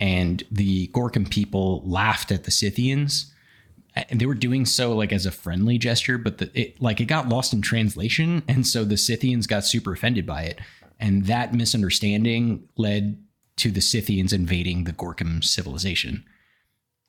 [0.00, 3.32] and the Gorkum people laughed at the Scythians.
[4.12, 7.28] They were doing so like as a friendly gesture, but the, it like it got
[7.28, 10.60] lost in translation, and so the Scythians got super offended by it
[11.00, 13.22] and that misunderstanding led
[13.56, 16.24] to the Scythians invading the Gorkum civilization.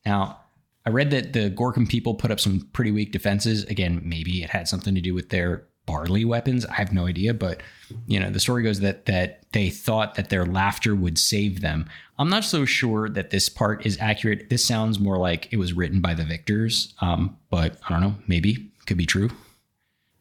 [0.05, 0.41] Now,
[0.85, 3.63] I read that the Gorkum people put up some pretty weak defenses.
[3.65, 6.67] Again, maybe it had something to do with their barley weapons.
[6.67, 7.61] I have no idea, but
[8.05, 11.89] you know, the story goes that that they thought that their laughter would save them.
[12.19, 14.51] I'm not so sure that this part is accurate.
[14.51, 18.15] This sounds more like it was written by the victors, um, but I don't know.
[18.27, 19.31] Maybe could be true.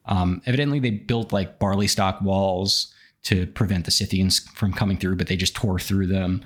[0.06, 5.16] Um, evidently, they built like barley stock walls to prevent the Scythians from coming through,
[5.16, 6.42] but they just tore through them.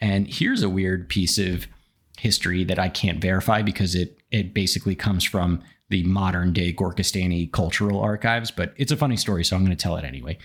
[0.00, 1.68] And here's a weird piece of
[2.18, 7.50] history that I can't verify because it it basically comes from the modern day Gorkastani
[7.52, 10.38] cultural archives, but it's a funny story, so I'm going to tell it anyway.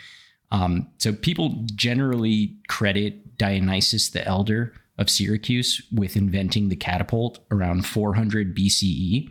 [0.51, 7.85] Um, so people generally credit Dionysius the Elder of Syracuse with inventing the catapult around
[7.85, 9.29] 400 BCE,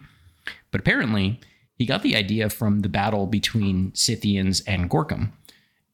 [0.71, 1.41] but apparently
[1.75, 5.33] he got the idea from the battle between Scythians and Gorkum.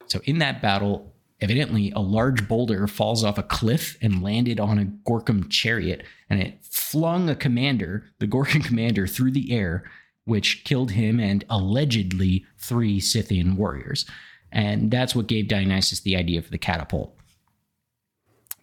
[0.07, 4.79] So in that battle, evidently a large boulder falls off a cliff and landed on
[4.79, 9.85] a Gorkum chariot, and it flung a commander, the Gorkum commander, through the air,
[10.25, 14.07] which killed him and allegedly three Scythian warriors.
[14.51, 17.15] And that's what gave Dionysius the idea for the catapult.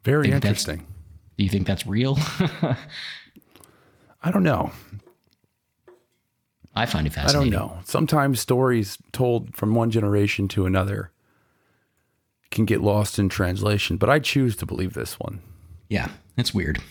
[0.04, 0.88] Very interesting.
[1.38, 2.18] Do you think that's real?
[4.24, 4.72] I don't know.
[6.74, 7.54] I find it fascinating.
[7.54, 7.80] I don't know.
[7.84, 11.12] Sometimes stories told from one generation to another
[12.50, 15.42] can get lost in translation, but I choose to believe this one.
[15.90, 16.82] Yeah, it's weird.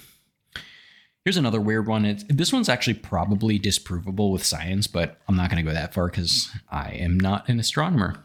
[1.30, 2.04] Here's another weird one.
[2.04, 5.94] It's, this one's actually probably disprovable with science, but I'm not going to go that
[5.94, 8.24] far because I am not an astronomer.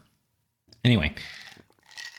[0.84, 1.14] Anyway,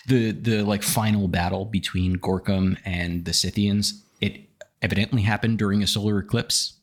[0.07, 4.39] the the like final battle between Gorkum and the Scythians, it
[4.81, 6.77] evidently happened during a solar eclipse.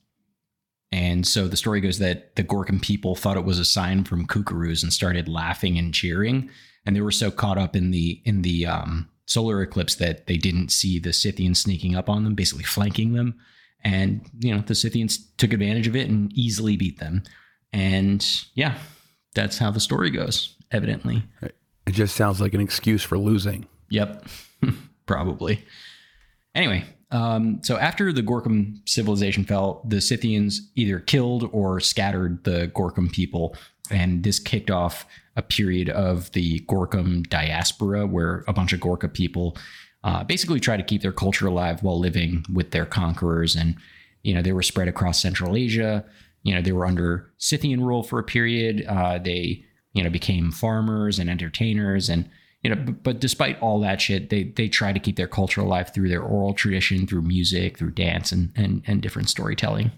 [0.93, 4.27] And so the story goes that the Gorkum people thought it was a sign from
[4.27, 6.51] Kukuruz and started laughing and cheering
[6.85, 10.37] and they were so caught up in the in the um, solar eclipse that they
[10.37, 13.41] didn't see the Scythians sneaking up on them, basically flanking them.
[13.85, 17.23] And you know the Scythians took advantage of it and easily beat them.
[17.73, 18.79] And yeah,
[19.35, 20.57] that's how the story goes.
[20.71, 23.67] Evidently, it just sounds like an excuse for losing.
[23.91, 24.27] Yep,
[25.07, 25.65] probably.
[26.55, 32.71] Anyway, um, so after the Gorkum civilization fell, the Scythians either killed or scattered the
[32.75, 33.57] Gorkum people,
[33.91, 39.09] and this kicked off a period of the Gorkum diaspora, where a bunch of Gorka
[39.09, 39.57] people
[40.05, 43.57] uh, basically try to keep their culture alive while living with their conquerors.
[43.57, 43.75] And,
[44.23, 46.05] you know, they were spread across Central Asia.
[46.45, 48.85] You know, they were under Scythian rule for a period.
[48.87, 49.65] Uh, they
[49.95, 52.29] you know, became farmers and entertainers and
[52.63, 55.61] you know, but, but despite all that shit, they they try to keep their culture
[55.61, 59.93] alive through their oral tradition, through music, through dance, and and, and different storytelling.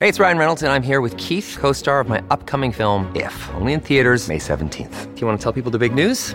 [0.00, 3.50] Hey, it's Ryan Reynolds, and I'm here with Keith, co-star of my upcoming film If,
[3.54, 5.14] only in theaters May 17th.
[5.14, 6.34] Do you want to tell people the big news?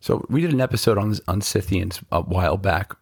[0.00, 2.92] So we did an episode on on Scythians a while back.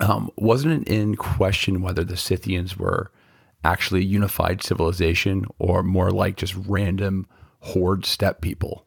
[0.00, 3.10] Um, wasn't it in question whether the Scythians were
[3.64, 7.26] actually a unified civilization or more like just random
[7.60, 8.86] horde steppe people?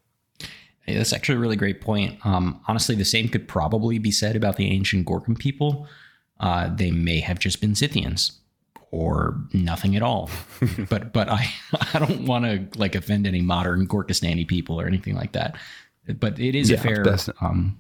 [0.82, 2.20] Hey, that's actually a really great point.
[2.26, 5.88] Um, honestly, the same could probably be said about the ancient Gorkum people.
[6.40, 8.40] Uh, they may have just been Scythians
[8.92, 10.30] or nothing at all.
[10.90, 11.52] but but I
[11.94, 15.56] I don't want to like offend any modern Gorkastani people or anything like that.
[16.20, 17.78] But it is Yeah, a fair that's- um,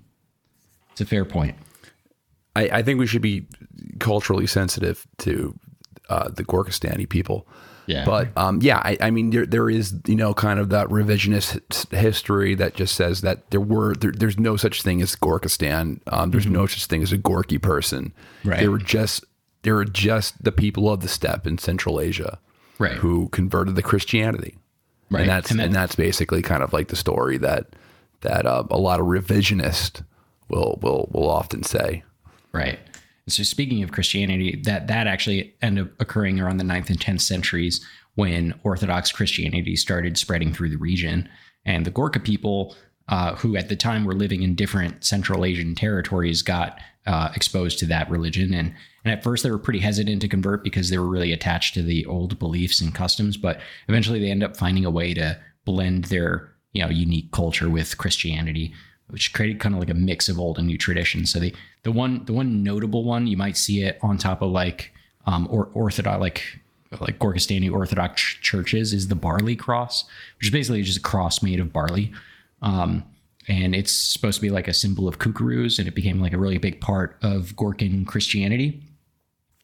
[0.91, 1.55] it's a fair point.
[2.55, 3.47] I, I think we should be
[3.99, 5.57] culturally sensitive to
[6.09, 7.47] uh, the Gorkastani people.
[7.87, 8.05] Yeah.
[8.05, 11.91] But um, yeah, I, I mean, there there is you know kind of that revisionist
[11.91, 15.99] history that just says that there were there, there's no such thing as Gorkastan.
[16.07, 18.13] Um, there's no such thing as a Gorky person.
[18.39, 18.49] Mm-hmm.
[18.49, 18.59] Right.
[18.59, 19.25] They were just
[19.63, 22.39] they were just the people of the steppe in Central Asia,
[22.79, 22.93] Right.
[22.93, 24.57] Who converted to Christianity.
[25.09, 25.21] Right.
[25.21, 27.75] And that's And and, that's basically kind of like the story that
[28.23, 30.03] that uh, a lot of revisionists
[30.49, 32.03] will will will often say.
[32.51, 32.79] Right.
[33.27, 37.21] So speaking of Christianity, that that actually ended up occurring around the 9th and 10th
[37.21, 41.29] centuries when Orthodox Christianity started spreading through the region.
[41.65, 42.75] And the Gorka people,
[43.07, 47.79] uh, who at the time were living in different Central Asian territories, got uh, exposed
[47.79, 48.53] to that religion.
[48.53, 51.73] And, and at first they were pretty hesitant to convert because they were really attached
[51.75, 53.37] to the old beliefs and customs.
[53.37, 57.69] But eventually they end up finding a way to blend their you know unique culture
[57.69, 58.73] with Christianity
[59.09, 61.31] which created kind of like a mix of old and new traditions.
[61.31, 64.51] So the the one the one notable one you might see it on top of
[64.51, 64.91] like
[65.25, 66.43] um or orthodox like
[67.01, 70.05] like Gorkastani Orthodox ch- churches is the barley cross,
[70.37, 72.11] which is basically just a cross made of barley.
[72.61, 73.03] Um,
[73.47, 76.37] and it's supposed to be like a symbol of Kukuruz, and it became like a
[76.37, 78.81] really big part of Gorkin Christianity.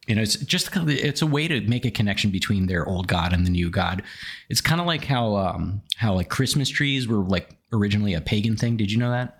[0.09, 2.85] You know, it's just kind of, it's a way to make a connection between their
[2.87, 4.01] old god and the new god.
[4.49, 8.57] It's kind of like how um how like Christmas trees were like originally a pagan
[8.57, 8.75] thing.
[8.75, 9.39] Did you know that?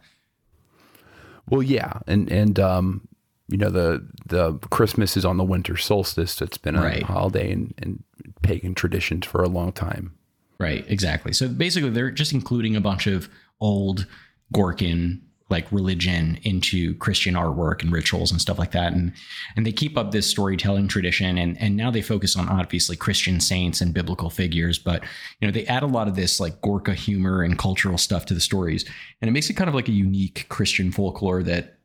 [1.50, 3.08] Well, yeah, and and um,
[3.48, 6.40] you know the the Christmas is on the winter solstice.
[6.42, 7.04] It's been a Right.
[7.04, 8.04] holiday in, in
[8.44, 10.14] pagan traditions for a long time.
[10.60, 11.34] Right, exactly.
[11.34, 13.28] So basically, they're just including a bunch of
[13.60, 14.06] old
[14.54, 19.14] Gorkin like religion into Christian artwork and rituals and stuff like that, and
[19.56, 23.40] and they keep up this storytelling tradition, and and now they focus on obviously Christian
[23.40, 25.04] saints and biblical figures, but
[25.40, 28.34] you know they add a lot of this like Gorka humor and cultural stuff to
[28.34, 28.86] the stories,
[29.22, 31.80] and it makes it kind of like a unique Christian folklore that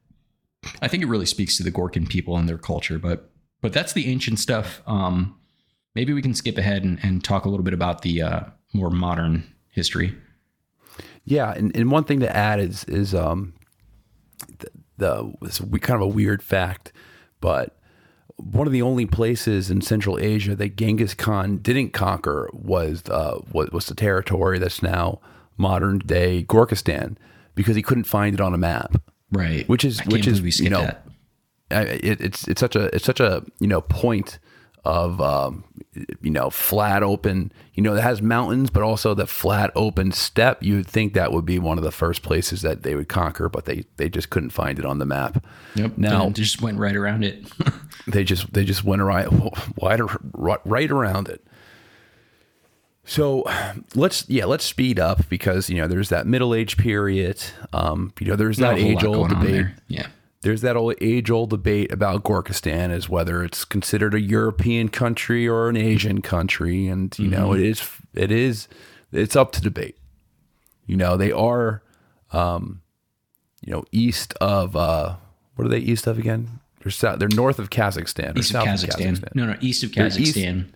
[0.80, 2.98] I think it really speaks to the Gorkin people and their culture.
[2.98, 4.82] But but that's the ancient stuff.
[4.86, 5.38] Um,
[5.94, 8.40] maybe we can skip ahead and, and talk a little bit about the uh,
[8.72, 10.14] more modern history.
[11.24, 13.54] Yeah, and, and one thing to add is is um
[14.58, 16.92] the, the it's we- kind of a weird fact,
[17.40, 17.76] but
[18.36, 23.40] one of the only places in Central Asia that Genghis Khan didn't conquer was uh
[23.52, 25.20] was, was the territory that's now
[25.56, 27.16] modern day Gorkastan
[27.54, 29.00] because he couldn't find it on a map.
[29.30, 29.68] Right.
[29.68, 30.90] Which is which is we you know.
[31.70, 34.38] I- it, it's it's such a it's such a you know point
[34.84, 35.64] of um,
[36.20, 40.62] you know flat open you know that has mountains but also the flat open steppe
[40.62, 43.48] you would think that would be one of the first places that they would conquer
[43.48, 45.42] but they they just couldn't find it on the map
[45.76, 45.96] Yep.
[45.96, 47.46] now And just went right around it.
[48.06, 49.00] they just they just went
[50.00, 51.42] ar- right around it
[53.06, 53.44] so
[53.94, 58.26] let's yeah let's speed up because you know there's that middle age period um you
[58.26, 59.66] know there's Not that age old debate.
[59.88, 60.06] Yeah.
[60.44, 65.48] There's that old age old debate about Gorkastan as whether it's considered a European country
[65.48, 68.68] or an Asian country, and you know it is it is
[69.10, 69.96] it's up to debate.
[70.84, 71.82] You know they are,
[72.30, 72.82] um,
[73.64, 75.16] you know, east of uh,
[75.56, 76.60] What are they east of again?
[76.82, 77.20] They're south.
[77.20, 78.36] They're north of Kazakhstan.
[78.36, 79.34] East of south Kazakhstan.
[79.34, 80.66] No, no, east of Kazakhstan.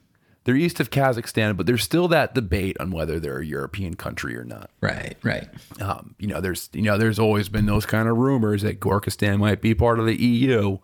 [0.49, 4.35] They're east of Kazakhstan, but there's still that debate on whether they're a European country
[4.35, 4.71] or not.
[4.81, 5.47] Right, right.
[5.79, 9.41] Um, you know, there's you know, there's always been those kind of rumors that Gorkastan
[9.41, 10.79] might be part of the EU,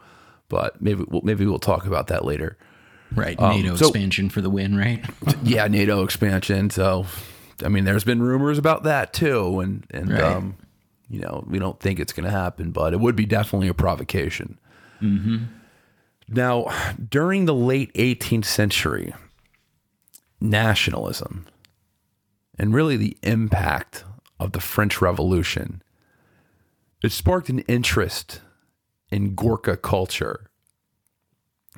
[0.50, 2.58] but maybe we'll, maybe we'll talk about that later.
[3.14, 3.40] Right.
[3.40, 5.02] NATO Um, so- expansion for the win, right?
[5.42, 6.68] yeah, NATO expansion.
[6.68, 7.06] So,
[7.64, 10.22] I mean, there's been rumors about that too, and and Right.
[10.22, 10.56] um,
[11.08, 13.74] you know, we don't think it's going to happen, but it would be definitely a
[13.74, 14.58] provocation.
[16.28, 16.66] Now,
[17.10, 19.14] during the late 18th century,
[20.44, 21.46] nationalism
[22.58, 24.04] and really the impact
[24.38, 25.82] of the French Revolution,
[27.02, 28.40] it sparked an interest
[29.10, 30.50] in Gorka culture.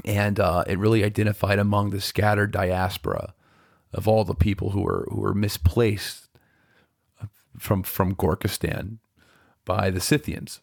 [0.05, 3.35] And uh, it really identified among the scattered diaspora
[3.93, 6.29] of all the people who were who were misplaced
[7.59, 8.99] from from Gorkastan
[9.65, 10.61] by the Scythians.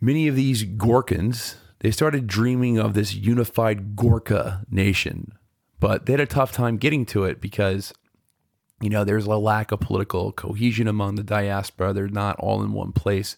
[0.00, 1.56] Many of these Gorkans,
[1.86, 5.30] they started dreaming of this unified Gorka nation,
[5.78, 7.94] but they had a tough time getting to it because,
[8.80, 11.92] you know, there's a lack of political cohesion among the diaspora.
[11.92, 13.36] They're not all in one place.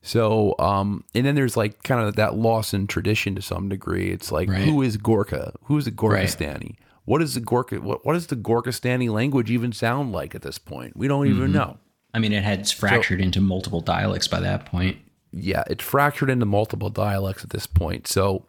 [0.00, 4.12] So, um, and then there's like kind of that loss in tradition to some degree.
[4.12, 4.62] It's like, Right.
[4.62, 5.52] who is Gorka?
[5.64, 6.76] Who is a Gorkastani?
[7.04, 7.80] What is the Gorka?
[7.80, 10.96] What, what does the Gorkastani language even sound like at this point?
[10.96, 11.78] We don't even know.
[12.14, 14.98] I mean, it had fractured into multiple dialects by that point.
[15.32, 18.06] Yeah, it's fractured into multiple dialects at this point.
[18.06, 18.46] So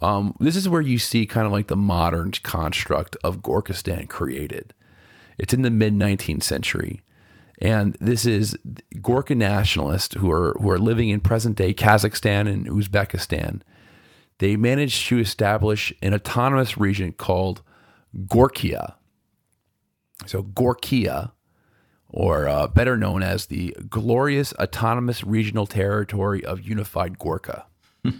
[0.00, 4.74] um, this is where you see kind of like the modern construct of Gorkastan created.
[5.38, 7.02] It's in the mid 19th century,
[7.60, 8.56] and this is
[9.00, 13.60] Gorka nationalists who are who are living in present day Kazakhstan and Uzbekistan.
[14.38, 17.62] They managed to establish an autonomous region called
[18.26, 18.94] Gorkia.
[20.26, 21.32] So Gorkia
[22.16, 27.66] or uh, better known as the Glorious Autonomous Regional Territory of Unified Gorka.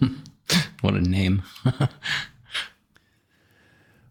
[0.83, 1.43] What a name.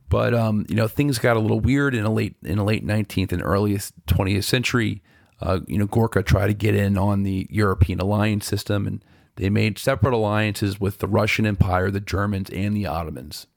[0.08, 2.86] But um, you know, things got a little weird in the late in the late
[2.86, 5.02] 19th and earliest 20th century.
[5.42, 9.04] Uh, you know, Gorka tried to get in on the European alliance system, and
[9.36, 13.48] they made separate alliances with the Russian Empire, the Germans, and the Ottomans.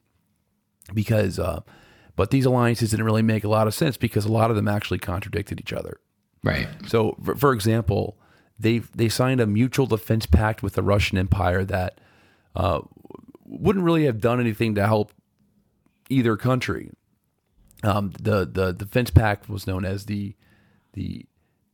[0.92, 1.60] Because, uh,
[2.16, 4.66] but these alliances didn't really make a lot of sense because a lot of them
[4.66, 6.00] actually contradicted each other.
[6.42, 6.68] Right.
[6.86, 8.16] So, for, for example,
[8.58, 12.00] they they signed a mutual defense pact with the Russian Empire that
[12.56, 12.80] uh,
[13.44, 15.12] wouldn't really have done anything to help
[16.08, 16.90] either country.
[17.82, 20.34] Um, the the defense pact was known as the
[20.94, 21.26] the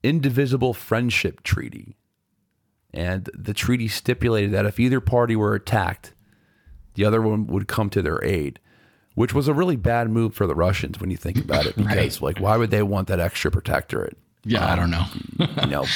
[0.02, 1.96] Indivisible Friendship Treaty,
[2.92, 6.12] and the treaty stipulated that if either party were attacked,
[6.94, 8.60] the other one would come to their aid.
[9.14, 12.20] Which was a really bad move for the Russians when you think about it, because
[12.20, 14.18] like, why would they want that extra protectorate?
[14.44, 15.04] Yeah, I don't know.
[15.62, 15.86] you know,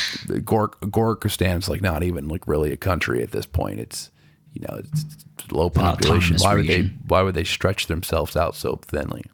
[0.44, 3.80] Gor- Gorkastan's like not even like really a country at this point.
[3.80, 4.10] It's
[4.54, 6.36] you know, it's, it's low population.
[6.38, 9.24] Why would they why would they stretch themselves out so thinly?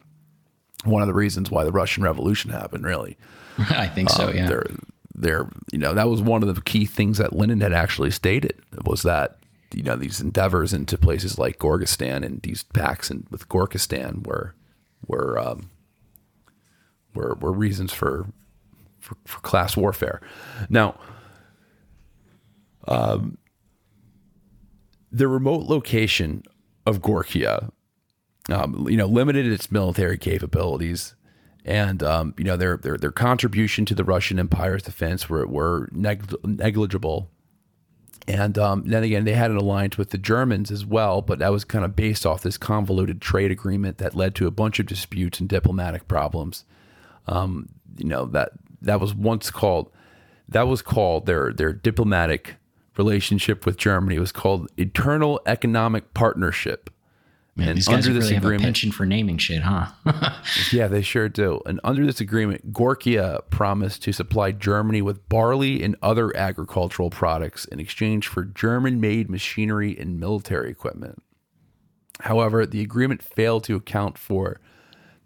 [0.85, 3.17] One of the reasons why the Russian Revolution happened, really.
[3.59, 4.49] I think so, Um, yeah.
[4.49, 4.67] They're
[5.15, 8.61] they're you know, that was one of the key things that Lenin had actually stated
[8.85, 9.39] was that
[9.73, 14.55] you know, these endeavors into places like Gorkastan and these pacts and with Gorkastan were
[15.07, 15.71] were um,
[17.15, 18.27] were were reasons for
[19.05, 20.21] for, for class warfare.
[20.69, 20.99] Now,
[22.89, 23.39] um,
[25.13, 26.43] the remote location
[26.87, 27.71] of Gorkia,
[28.51, 31.15] um, you know, limited its military capabilities,
[31.65, 35.89] and um, you know their their their contribution to the Russian Empire's defense were were
[35.93, 37.31] neg- negligible.
[38.27, 41.53] And um, then again, they had an alliance with the Germans as well, but that
[41.53, 44.87] was kind of based off this convoluted trade agreement that led to a bunch of
[44.87, 46.65] disputes and diplomatic problems
[47.27, 48.53] Um, you know that
[48.85, 49.91] that was once called
[50.49, 52.57] that was called their their diplomatic
[52.97, 56.91] relationship with Germany was called Eternal Economic Partnership.
[57.57, 59.87] Man, and these guys under this really have a agreement- penchant for naming shit, huh?
[60.73, 61.61] Yeah, they sure do.
[61.67, 67.65] And under this agreement, Gorkia promised to supply Germany with barley and other agricultural products
[67.67, 71.23] in exchange for German-made machinery and military equipment.
[72.21, 74.61] However, the agreement failed to account for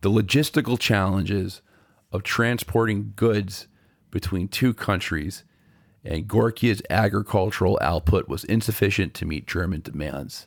[0.02, 1.62] the logistical challenges
[2.12, 3.68] of transporting goods
[4.10, 5.44] between two countries,
[6.04, 10.46] and Gorkia's agricultural output was insufficient to meet German demands.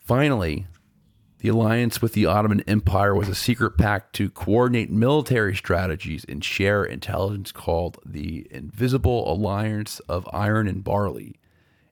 [0.00, 0.66] Finally,
[1.38, 6.42] the alliance with the Ottoman Empire was a secret pact to coordinate military strategies and
[6.44, 11.38] share intelligence called the Invisible Alliance of Iron and Barley.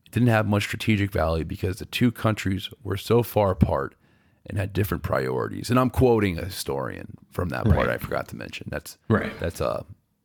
[0.07, 3.95] It didn't have much strategic value because the two countries were so far apart
[4.47, 5.71] and had different priorities.
[5.71, 8.69] And I'm quoting a historian from that part I forgot to mention.
[8.71, 9.33] That's Right.
[9.41, 9.85] That's a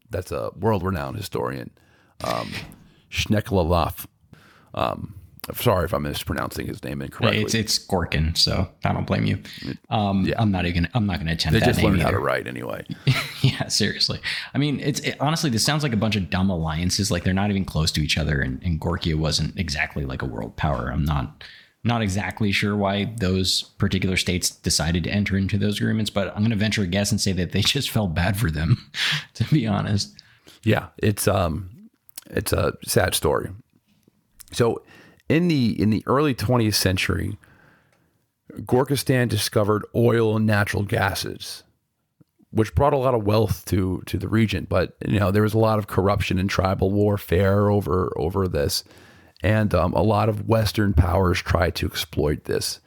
[0.09, 1.71] that's a world-renowned historian.
[2.23, 2.51] Um.
[4.73, 5.15] Um,
[5.53, 7.41] sorry if I'm mispronouncing his name incorrectly.
[7.41, 9.41] It's it's Gorkin, so I don't blame you.
[9.89, 10.39] Um, Yeah.
[10.39, 12.47] I'm not even I'm not going to attempt they that just learned how to write
[12.47, 12.85] anyway.
[13.41, 14.19] yeah, seriously.
[14.53, 17.09] I mean, it's it, honestly this sounds like a bunch of dumb alliances.
[17.09, 20.25] Like they're not even close to each other, and, and Gorkia wasn't exactly like a
[20.25, 20.91] world power.
[20.91, 21.43] I'm not
[21.83, 26.39] not exactly sure why those particular states decided to enter into those agreements, but I'm
[26.39, 28.89] going to venture a guess and say that they just felt bad for them,
[29.35, 30.15] to be honest.
[30.63, 31.89] Yeah, it's um,
[32.29, 33.49] it's a sad story.
[34.51, 34.83] So,
[35.29, 37.37] in the in the early 20th century,
[38.53, 41.63] Gorkastan discovered oil and natural gases,
[42.51, 44.67] which brought a lot of wealth to to the region.
[44.69, 48.83] But you know, there was a lot of corruption and tribal warfare over over this,
[49.41, 52.79] and um, a lot of Western powers try to exploit this.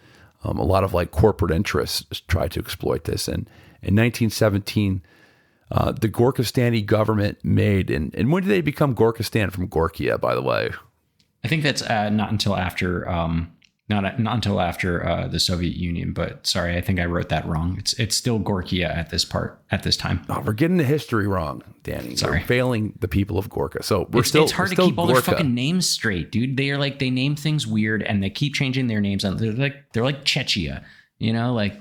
[0.44, 3.48] Um, a lot of like corporate interests try to exploit this, and
[3.80, 5.02] in 1917
[5.72, 10.34] uh, the Gorkastani government made, and, and when did they become Gorkastan from Gorkia, by
[10.34, 10.70] the way?
[11.42, 13.50] I think that's uh, not until after um,
[13.88, 16.12] not not until after uh, the Soviet Union.
[16.12, 17.76] But sorry, I think I wrote that wrong.
[17.78, 20.24] It's it's still Gorkia at this part at this time.
[20.28, 22.16] Oh, we're getting the history wrong, Danny.
[22.16, 22.38] Sorry.
[22.38, 23.82] We're failing the people of Gorka.
[23.82, 26.56] So we're it's, still it's hard to keep all their fucking names straight, dude.
[26.56, 29.24] They are like they name things weird and they keep changing their names.
[29.24, 30.84] And they're like they're like Czechia,
[31.18, 31.74] you know, like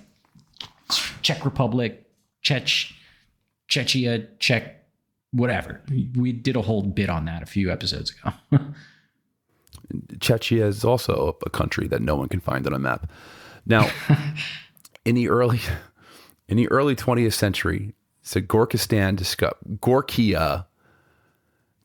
[1.21, 2.05] Czech Republic,
[2.41, 2.67] Czech,
[3.69, 4.83] Czechia, Czech,
[5.31, 5.81] whatever.
[6.15, 8.33] We did a whole bit on that a few episodes ago.
[10.17, 13.09] Chechnya is also a country that no one can find on a map.
[13.65, 13.89] Now,
[15.05, 15.59] in the early
[16.47, 20.65] in the early 20th century, so Gorkastan discovered Gorkia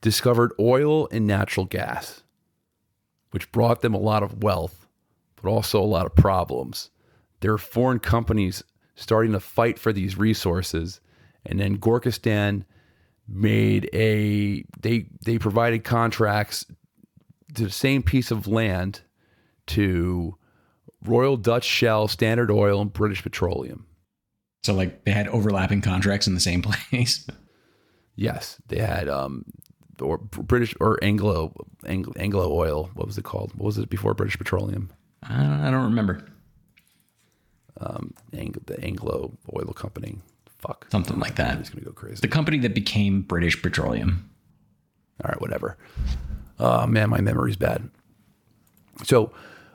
[0.01, 2.23] discovered oil and natural gas,
[3.31, 4.87] which brought them a lot of wealth,
[5.35, 6.91] but also a lot of problems.
[7.39, 8.63] There are foreign companies
[8.95, 11.01] starting to fight for these resources,
[11.45, 12.65] and then Gorkastan
[13.27, 16.65] made a they they provided contracts
[17.63, 19.01] the same piece of land
[19.67, 20.35] to
[21.03, 23.85] Royal Dutch Shell, Standard Oil, and British Petroleum.
[24.63, 27.27] so like they had overlapping contracts in the same place.
[28.15, 29.45] Yes, they had um,
[30.01, 31.53] or British or Anglo
[31.85, 32.89] Anglo, Anglo Oil.
[32.95, 33.51] What was it called?
[33.55, 34.89] What was it before British Petroleum?
[35.23, 36.25] I don't remember
[38.33, 40.17] Ang- the Anglo Oil Company.
[40.59, 41.59] Fuck, something like that.
[41.59, 42.19] It's gonna go crazy.
[42.21, 44.29] The company that became British Petroleum.
[45.23, 45.77] All right, whatever.
[46.59, 47.89] Oh man, my memory's bad.
[49.03, 49.31] So,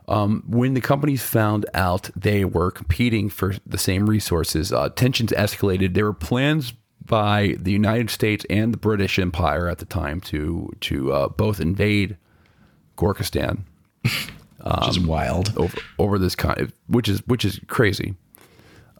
[0.08, 5.30] um, when the companies found out they were competing for the same resources, uh, tensions
[5.32, 5.94] escalated.
[5.94, 6.72] There were plans
[7.04, 11.60] by the United States and the British Empire at the time to to uh, both
[11.60, 12.16] invade
[12.96, 13.64] Gorkastan
[14.64, 15.52] which is wild.
[15.56, 18.14] over over this kind, which is which is crazy.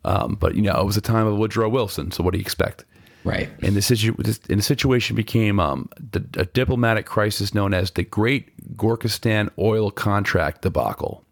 [0.04, 2.42] Um, but you know, it was a time of Woodrow Wilson, so what do you
[2.42, 2.84] expect?
[3.24, 3.48] Right.
[3.62, 7.90] And the, situ- this- and the situation became um, the, a diplomatic crisis known as
[7.92, 11.24] the Great Gorkastan Oil Contract Debacle.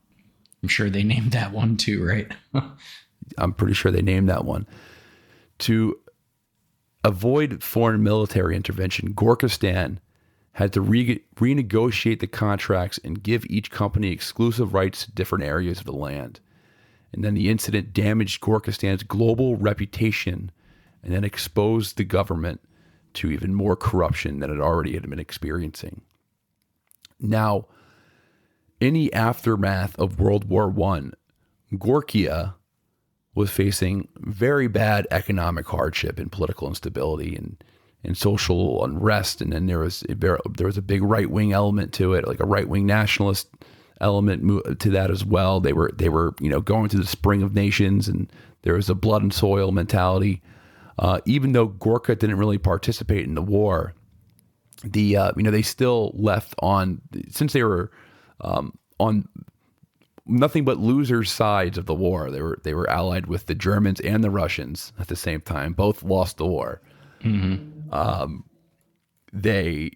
[0.62, 2.30] I'm sure they named that one too, right?
[3.38, 4.66] I'm pretty sure they named that one.
[5.60, 5.98] To
[7.04, 9.98] avoid foreign military intervention, Gorkastan
[10.52, 15.78] had to re- renegotiate the contracts and give each company exclusive rights to different areas
[15.80, 16.40] of the land.
[17.12, 20.50] And then the incident damaged Gorkastan's global reputation
[21.02, 22.60] and then exposed the government
[23.14, 26.02] to even more corruption than it already had been experiencing.
[27.18, 27.66] Now,
[28.80, 31.12] in the aftermath of World War One,
[31.72, 32.54] Gorkia
[33.34, 37.62] was facing very bad economic hardship and political instability and,
[38.02, 39.40] and social unrest.
[39.40, 42.46] And then there was there was a big right wing element to it, like a
[42.46, 43.48] right wing nationalist
[44.00, 45.60] element to that as well.
[45.60, 48.32] They were they were you know going to the spring of nations, and
[48.62, 50.42] there was a blood and soil mentality.
[51.00, 53.94] Uh, even though Gorka didn't really participate in the war,
[54.84, 57.90] the uh, you know they still left on since they were
[58.42, 59.26] um, on
[60.26, 62.30] nothing but losers sides of the war.
[62.30, 65.72] They were they were allied with the Germans and the Russians at the same time.
[65.72, 66.82] Both lost the war.
[67.92, 68.44] Um,
[69.32, 69.92] they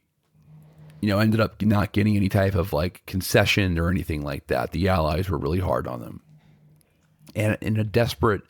[1.03, 4.71] you know ended up not getting any type of like concession or anything like that.
[4.71, 6.23] The Allies were really hard on them,
[7.37, 8.41] and in a desperate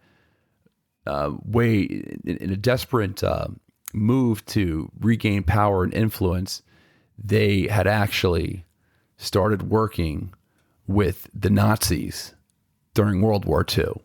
[1.07, 3.49] uh, way, in, in a desperate uh,
[3.93, 6.63] move to regain power and influence,
[7.19, 8.65] they had actually
[9.17, 10.33] started working
[10.87, 12.35] with the Nazis
[12.95, 14.01] during World War II.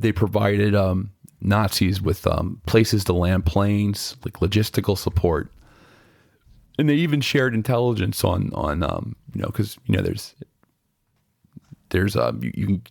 [0.00, 1.10] They provided um,
[1.40, 5.52] Nazis with um, places to land planes, like logistical support,
[6.78, 10.34] and they even shared intelligence on on um, you know because you know there's
[11.90, 12.82] there's um you, you can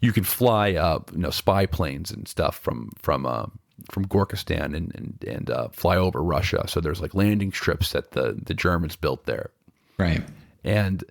[0.00, 3.46] you can fly uh you know spy planes and stuff from from uh,
[3.90, 6.64] from Gorkastan and and, and uh, fly over Russia.
[6.68, 9.50] So there's like landing strips that the the Germans built there,
[9.98, 10.22] Right.
[10.64, 11.04] and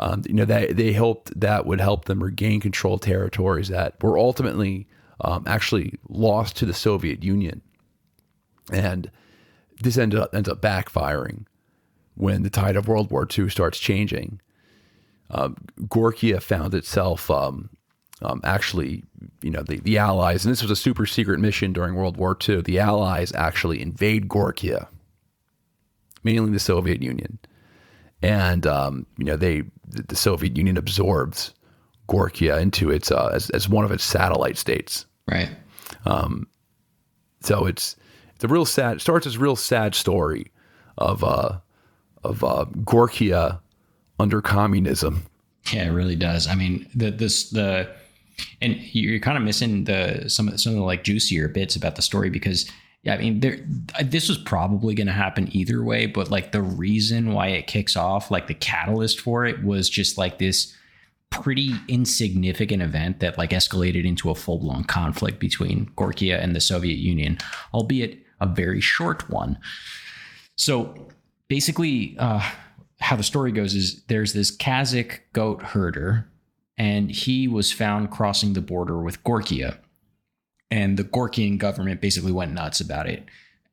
[0.00, 4.02] um, you know that they hoped that would help them regain control of territories that
[4.02, 4.86] were ultimately
[5.22, 7.60] um, actually lost to the Soviet Union,
[8.72, 9.10] and
[9.80, 11.44] this ended up ends up backfiring
[12.14, 14.40] when the tide of World War II starts changing.
[15.30, 17.68] Um, Gorkia found itself um,
[18.22, 19.04] um, actually,
[19.42, 22.36] you know, the, the Allies, and this was a super secret mission during World War
[22.48, 22.62] II.
[22.62, 24.88] The Allies actually invade Gorkia,
[26.24, 27.38] mainly the Soviet Union,
[28.22, 31.54] and um, you know they the Soviet Union absorbs
[32.08, 35.06] Gorkia into its uh, as as one of its satellite states.
[35.30, 35.50] Right.
[36.04, 36.48] Um,
[37.40, 37.94] So it's
[38.34, 38.96] it's a real sad.
[38.96, 40.50] It starts as a real sad story
[40.96, 41.58] of uh
[42.24, 43.60] of uh, Gorkia
[44.18, 45.22] under communism.
[45.72, 46.48] Yeah, it really does.
[46.48, 47.88] I mean, the this the
[48.60, 51.96] and you're kind of missing the some of some of the like juicier bits about
[51.96, 52.70] the story because
[53.02, 53.58] yeah, I mean, there
[54.04, 57.96] this was probably going to happen either way, but like the reason why it kicks
[57.96, 60.74] off, like the catalyst for it, was just like this
[61.30, 66.60] pretty insignificant event that like escalated into a full blown conflict between Gorkia and the
[66.60, 67.38] Soviet Union,
[67.72, 69.58] albeit a very short one.
[70.56, 71.08] So
[71.48, 72.46] basically, uh,
[73.00, 76.28] how the story goes is there's this Kazakh goat herder,
[76.78, 79.78] and he was found crossing the border with Gorkia.
[80.70, 83.24] And the Gorkian government basically went nuts about it.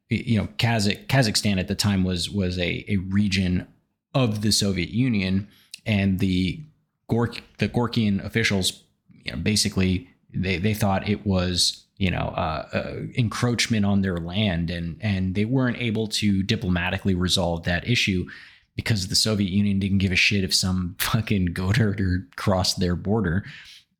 [0.09, 3.67] You know, Kazakh, Kazakhstan at the time was was a, a region
[4.13, 5.47] of the Soviet Union,
[5.85, 6.61] and the
[7.09, 12.67] Gork the Gorkian officials, you know, basically they they thought it was you know uh,
[12.71, 18.25] uh, encroachment on their land, and and they weren't able to diplomatically resolve that issue
[18.75, 22.95] because the Soviet Union didn't give a shit if some fucking goat herder crossed their
[22.95, 23.45] border,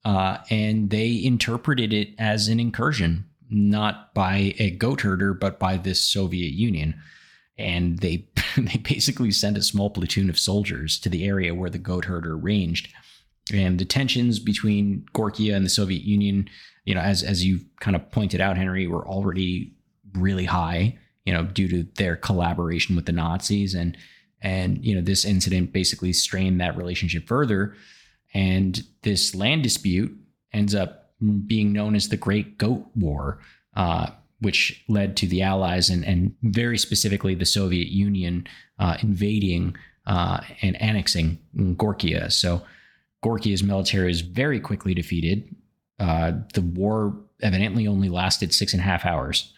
[0.03, 5.77] uh, and they interpreted it as an incursion, not by a goat herder, but by
[5.77, 6.95] this Soviet Union.
[7.57, 11.77] And they they basically sent a small platoon of soldiers to the area where the
[11.77, 12.89] goat herder ranged.
[13.53, 16.49] And the tensions between Gorkia and the Soviet Union,
[16.85, 19.73] you know, as as you kind of pointed out, Henry, were already
[20.13, 23.97] really high, you know, due to their collaboration with the Nazis, and
[24.41, 27.75] and you know this incident basically strained that relationship further,
[28.33, 30.15] and this land dispute
[30.53, 31.13] ends up
[31.47, 33.39] being known as the Great Goat War.
[33.75, 34.07] Uh,
[34.41, 38.45] which led to the Allies and, and very specifically the Soviet Union
[38.79, 39.75] uh, invading
[40.05, 42.31] uh, and annexing Gorkia.
[42.31, 42.61] So
[43.23, 45.55] Gorkia's military is very quickly defeated.
[45.99, 49.51] Uh, the war evidently only lasted six and a half hours,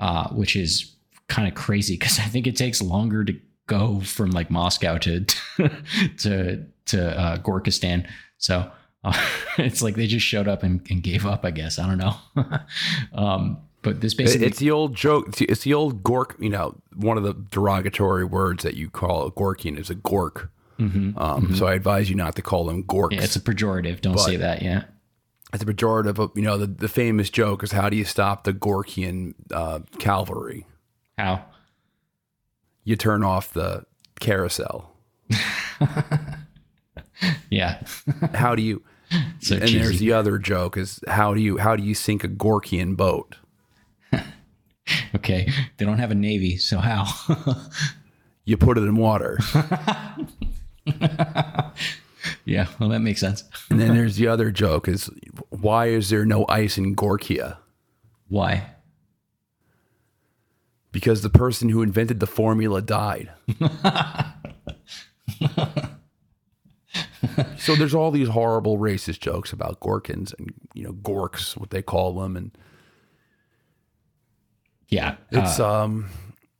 [0.00, 0.96] uh, which is
[1.28, 3.38] kind of crazy because I think it takes longer to
[3.72, 5.20] go from like Moscow to
[6.18, 8.06] to to uh, Gorkastan.
[8.38, 8.70] So
[9.04, 11.44] uh, it's like they just showed up and, and gave up.
[11.44, 12.14] I guess I don't know.
[13.14, 15.40] um, but this basically It's the old joke.
[15.40, 16.40] It's the, old Gork.
[16.40, 20.48] You know, one of the derogatory words that you call a Gorkian is a Gork.
[20.78, 23.10] Um, So I advise you not to call them Gorks.
[23.10, 23.18] Mm-hmm.
[23.18, 24.00] yeah, it's a pejorative.
[24.00, 24.62] Don't say that.
[24.62, 24.84] Yeah.
[25.52, 26.18] it's a pejorative.
[26.18, 29.80] Of, you know, the, the famous joke is how do you stop the Gorkian uh,
[29.98, 30.66] cavalry?
[31.18, 31.44] How?
[32.84, 33.84] You turn off the
[34.20, 34.94] carousel.
[37.50, 37.80] Yeah.
[38.34, 38.82] How do you?
[39.40, 42.28] So and there's the other joke is how do you how do you sink a
[42.28, 43.36] Gorkian boat?
[45.14, 45.48] Okay.
[45.76, 47.06] They don't have a navy, so how?
[48.44, 49.38] You put it in water.
[52.44, 52.66] yeah.
[52.80, 53.44] Well, that makes sense.
[53.70, 55.08] and then there's the other joke is
[55.50, 57.58] why is there no ice in Gorkia?
[58.28, 58.70] Why?
[60.92, 63.30] Because the person who invented the formula died.
[67.56, 71.82] so there's all these horrible racist jokes about Gorkins and you know Gorks, what they
[71.82, 72.50] call them, and
[74.88, 75.16] Yeah.
[75.30, 76.10] it's uh, um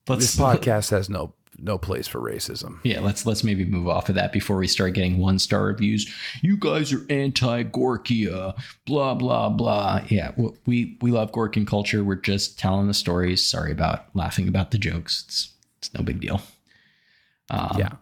[0.08, 2.78] let's this podcast has no no place for racism.
[2.82, 6.12] Yeah, let's let's maybe move off of that before we start getting one star reviews.
[6.42, 8.54] You guys are anti Gorkia,
[8.84, 10.02] blah blah blah.
[10.08, 10.32] Yeah,
[10.66, 12.02] we we love Gorkin culture.
[12.02, 13.46] We're just telling the stories.
[13.46, 15.24] Sorry about laughing about the jokes.
[15.26, 16.42] It's it's no big deal.
[17.50, 17.92] Um, yeah.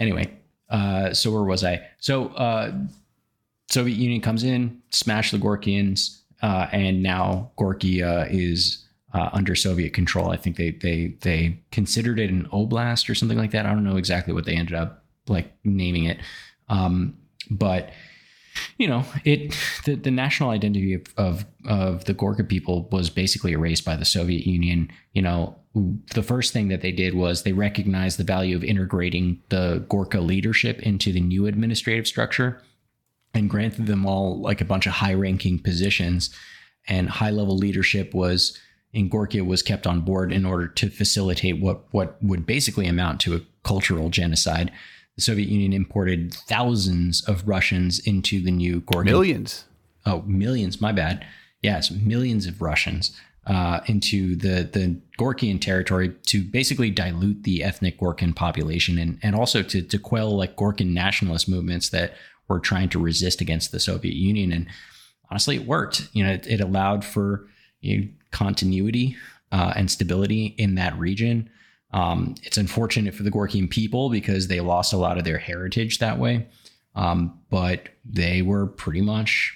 [0.00, 0.32] Anyway,
[0.70, 1.86] uh, so where was I?
[1.98, 2.72] So uh,
[3.70, 9.92] Soviet Union comes in, smash the Gorkians, uh, and now Gorkia is uh, under Soviet
[9.92, 10.30] control.
[10.30, 13.66] I think they they they considered it an oblast or something like that.
[13.66, 16.18] I don't know exactly what they ended up like naming it,
[16.68, 17.16] um,
[17.50, 17.90] but
[18.76, 19.54] you know, it
[19.84, 24.04] the, the national identity of, of of the Gorka people was basically erased by the
[24.04, 24.90] Soviet Union.
[25.12, 25.56] You know,
[26.14, 30.20] the first thing that they did was they recognized the value of integrating the Gorka
[30.20, 32.62] leadership into the new administrative structure
[33.34, 36.34] and granted them all like a bunch of high ranking positions
[36.86, 38.58] and high level leadership was
[38.92, 43.20] in Gorkia was kept on board in order to facilitate what what would basically amount
[43.20, 44.72] to a cultural genocide.
[45.16, 49.10] The Soviet Union imported thousands of Russians into the new Gorky.
[49.10, 49.64] Millions.
[50.06, 50.80] Oh, millions.
[50.80, 51.26] My bad.
[51.60, 53.18] Yes, millions of Russians
[53.48, 59.34] uh, into the the Gorkian territory to basically dilute the ethnic Gorkian population and and
[59.34, 62.14] also to to quell like Gorkian nationalist movements that
[62.48, 64.52] were trying to resist against the Soviet Union.
[64.52, 64.66] And
[65.30, 66.08] honestly, it worked.
[66.12, 67.46] You know, it, it allowed for
[67.80, 69.16] you know, continuity
[69.52, 71.48] uh, and stability in that region.
[71.92, 75.98] Um, it's unfortunate for the Gorkian people because they lost a lot of their heritage
[75.98, 76.46] that way.
[76.94, 79.54] Um, but they were pretty much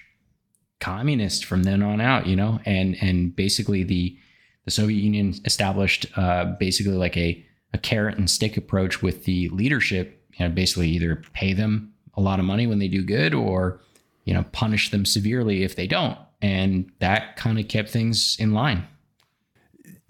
[0.81, 4.17] communist from then on out, you know, and and basically the
[4.65, 9.49] the Soviet Union established uh, basically like a a carrot and stick approach with the
[9.51, 10.19] leadership.
[10.39, 13.81] You know, basically either pay them a lot of money when they do good, or
[14.25, 18.53] you know, punish them severely if they don't, and that kind of kept things in
[18.53, 18.85] line.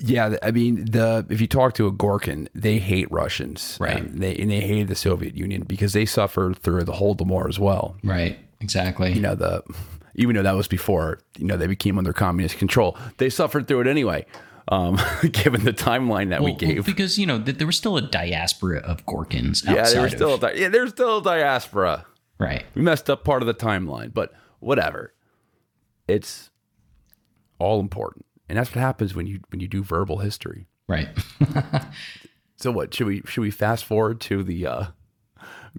[0.05, 3.99] Yeah, I mean, the if you talk to a Gorkin, they hate Russians, Right.
[4.03, 7.49] And they and they hated the Soviet Union because they suffered through the whole Holodomor
[7.49, 7.97] as well.
[8.03, 8.39] Right.
[8.61, 9.12] Exactly.
[9.12, 9.62] You know, the
[10.16, 13.83] even though that was before you know they became under communist control, they suffered through
[13.83, 14.26] it anyway.
[14.68, 14.99] Um,
[15.33, 17.97] given the timeline that we Well, well, gave, because you know th- there was still
[17.97, 19.64] a diaspora of Gorkins.
[19.64, 22.07] yeah, outside they were of- still a di- yeah, there's still a diaspora.
[22.39, 22.64] right.
[22.74, 25.14] We messed up part of the timeline, but whatever.
[26.12, 26.50] It's
[27.58, 30.66] all important, and that's what happens when you when you do verbal history.
[30.88, 31.08] Right.
[32.62, 34.84] So what should we should we fast forward to the uh,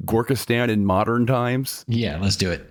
[0.04, 1.86] Gorkastan in modern times?
[1.88, 2.20] yeah.
[2.20, 2.70] Let's do it.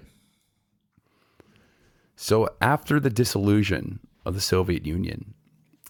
[2.14, 5.32] So after the dissolution of the Soviet Union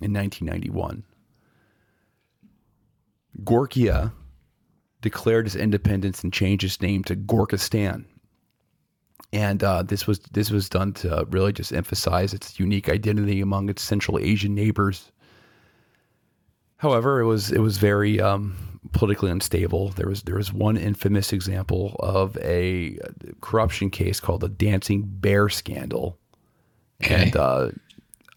[0.00, 1.02] in 1991,
[3.42, 4.12] Gorkia
[5.00, 8.04] declared its independence and changed its name to Gorkastan.
[9.32, 13.68] And uh, this was this was done to really just emphasize its unique identity among
[13.70, 15.10] its Central Asian neighbors.
[16.76, 18.54] However, it was it was very um,
[18.92, 19.90] politically unstable.
[19.90, 22.98] There was there was one infamous example of a
[23.40, 26.18] corruption case called the Dancing Bear scandal,
[27.02, 27.14] Okay.
[27.14, 27.70] and uh,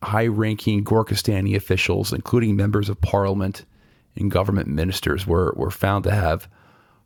[0.04, 3.66] high-ranking Gorkastani officials, including members of parliament
[4.16, 6.48] and government ministers, were were found to have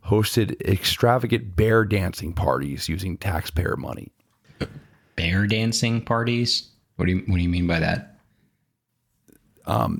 [0.05, 4.11] hosted extravagant bear dancing parties using taxpayer money.
[5.15, 6.69] Bear dancing parties.
[6.95, 8.15] What do you What do you mean by that?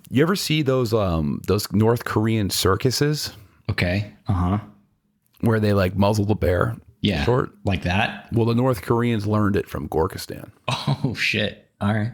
[0.10, 3.34] You ever see those um, those North Korean circuses
[3.70, 4.12] Okay.
[4.28, 4.58] Uh huh.
[5.42, 6.76] where they like muzzle the bear?
[7.02, 7.24] Yeah.
[7.24, 7.52] Short.
[7.66, 8.28] Like that.
[8.34, 10.52] Well, the North Koreans learned it from Gorkastan.
[11.04, 11.70] Oh shit.
[11.80, 12.12] All right.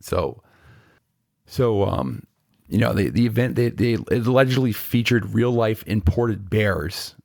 [0.00, 0.42] So,
[1.46, 2.24] so um,
[2.70, 7.16] you know, the the event they they it allegedly featured real life imported bears,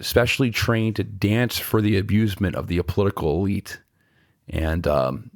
[0.00, 3.80] specially trained to dance for the abusement of the political elite,
[4.48, 5.30] and um,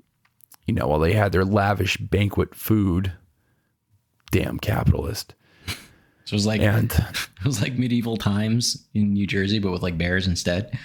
[0.66, 3.12] you know, while they had their lavish banquet food,
[4.30, 5.34] damn capitalist,
[5.66, 5.74] So
[6.26, 6.92] it was like and
[7.40, 10.78] it was like medieval times in New Jersey, but with like bears instead.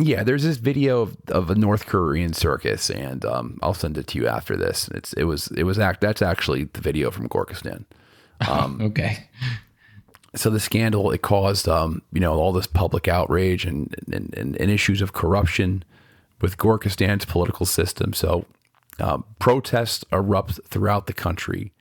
[0.00, 4.08] Yeah, there's this video of, of a North Korean circus, and um, I'll send it
[4.08, 4.88] to you after this.
[4.88, 7.84] It's it was it was act that's actually the video from Gorkastan.
[8.80, 9.28] Okay.
[10.34, 14.56] so the scandal it caused um, you know all this public outrage and and, and,
[14.60, 15.84] and issues of corruption
[16.40, 18.12] with Gorkastan's political system.
[18.12, 18.44] So
[18.98, 21.72] um, protests erupt throughout the country,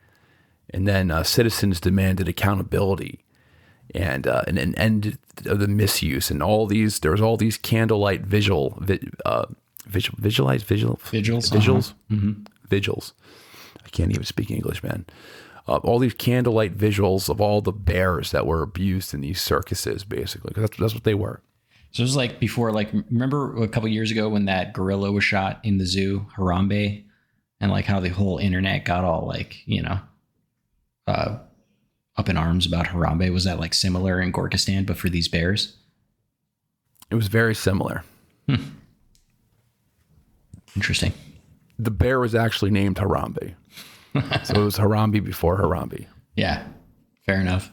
[0.70, 3.24] and then uh, citizens demanded accountability
[3.94, 7.00] and uh, an, an end of the misuse and all these.
[7.00, 9.46] There was all these candlelight visual vi, uh,
[9.86, 11.94] visual visualize visual Vigils, vigils
[12.70, 13.14] vigils.
[13.86, 15.06] I can't even speak English, man.
[15.68, 20.04] Uh, all these candlelight visuals of all the bears that were abused in these circuses,
[20.04, 21.42] basically, because that's, that's what they were.
[21.92, 25.24] So it was like before, like remember a couple years ago when that gorilla was
[25.24, 27.06] shot in the zoo, Harambe,
[27.62, 30.00] and like how the whole internet got all like you know,
[31.08, 31.38] uh,
[32.18, 33.32] up in arms about Harambe.
[33.32, 35.78] Was that like similar in Gorkastan, but for these bears?
[37.10, 38.04] It was very similar.
[40.76, 41.14] Interesting.
[41.78, 43.56] The bear was actually named Harambe,
[44.44, 46.06] so it was Harambe before Harambe.
[46.36, 46.66] Yeah,
[47.26, 47.72] fair enough.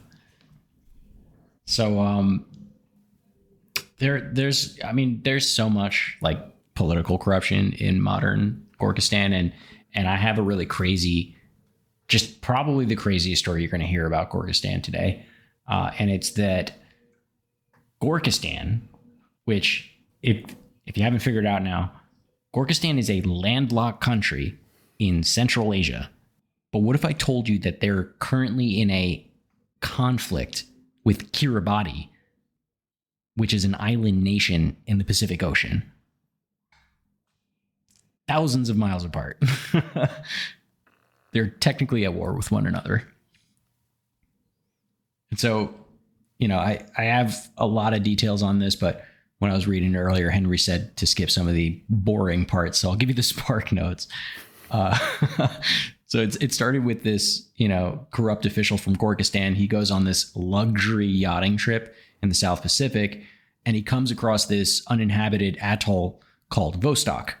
[1.65, 2.45] So um
[3.99, 6.39] there there's I mean there's so much like
[6.75, 9.53] political corruption in modern Gorkastan and
[9.93, 11.35] and I have a really crazy
[12.11, 15.25] just probably the craziest story you're going to hear about Gorkastan today.
[15.65, 16.73] Uh, and it's that
[18.01, 18.81] Gorkastan,
[19.45, 19.89] which
[20.21, 20.43] if
[20.85, 21.93] if you haven't figured it out now,
[22.53, 24.59] Gorkastan is a landlocked country
[24.99, 26.09] in Central Asia.
[26.73, 29.25] But what if I told you that they're currently in a
[29.79, 30.65] conflict
[31.05, 32.09] with Kiribati,
[33.35, 35.89] which is an island nation in the Pacific Ocean?
[38.31, 39.41] thousands of miles apart.
[41.33, 43.07] They're technically at war with one another.
[45.29, 45.73] And so,
[46.39, 49.05] you know, I, I have a lot of details on this, but
[49.39, 52.77] when I was reading earlier, Henry said to skip some of the boring parts.
[52.77, 54.07] So I'll give you the spark notes.
[54.69, 54.97] Uh,
[56.05, 59.55] so it started with this, you know, corrupt official from Gorkastan.
[59.55, 63.23] He goes on this luxury yachting trip in the South Pacific,
[63.65, 67.33] and he comes across this uninhabited atoll called Vostok.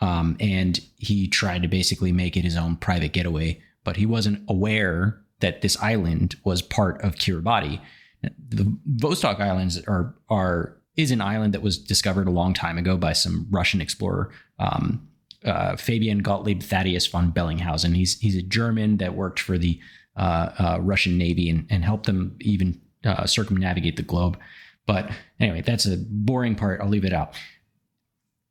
[0.00, 4.42] Um, and he tried to basically make it his own private getaway, but he wasn't
[4.48, 7.80] aware that this island was part of Kiribati.
[8.22, 12.96] The Vostok Islands are are is an island that was discovered a long time ago
[12.96, 15.08] by some Russian explorer, um,
[15.44, 17.94] uh, Fabian Gottlieb Thaddeus von Bellingshausen.
[17.94, 19.80] He's he's a German that worked for the
[20.16, 24.38] uh, uh, Russian Navy and, and helped them even uh, circumnavigate the globe.
[24.86, 26.80] But anyway, that's a boring part.
[26.80, 27.34] I'll leave it out.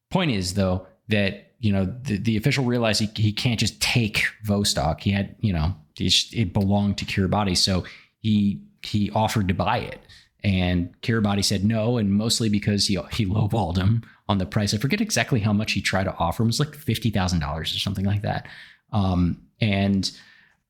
[0.10, 4.24] Point is though that you know the, the official realized he, he can't just take
[4.46, 5.02] Vostok.
[5.02, 7.84] He had you know it belonged to Kiribati, so
[8.20, 10.00] he he offered to buy it
[10.44, 14.74] and Kiribati said no, and mostly because he he lowballed him on the price.
[14.74, 16.48] I forget exactly how much he tried to offer him.
[16.48, 18.48] It was like fifty thousand dollars or something like that.
[18.92, 20.10] Um, and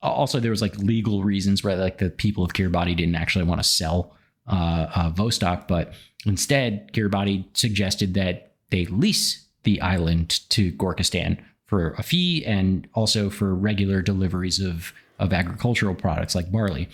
[0.02, 3.62] also there was like legal reasons where like the people of Kiribati didn't actually want
[3.62, 4.16] to sell
[4.48, 5.94] uh, uh, Vostok, but
[6.26, 13.30] instead Kiribati suggested that they lease the island to Gorkastan for a fee and also
[13.30, 16.88] for regular deliveries of of agricultural products like barley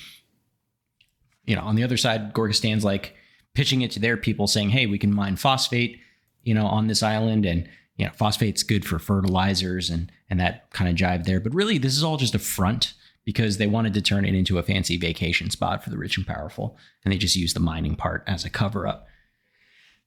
[1.46, 3.16] you know, on the other side, Gorkastan's like
[3.54, 6.00] pitching it to their people saying, hey, we can mine phosphate,
[6.44, 10.70] you know, on this island and you know, phosphate's good for fertilizers and and that
[10.72, 11.40] kind of jive there.
[11.40, 14.58] But really, this is all just a front because they wanted to turn it into
[14.58, 17.96] a fancy vacation spot for the rich and powerful, and they just used the mining
[17.96, 19.08] part as a cover up.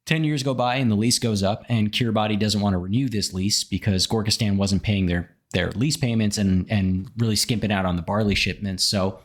[0.07, 3.09] Ten years go by and the lease goes up, and Kiribati doesn't want to renew
[3.09, 7.87] this lease because Gorkastan wasn't paying their their lease payments and and really skimping out
[7.87, 8.85] on the barley shipments.
[8.85, 9.21] So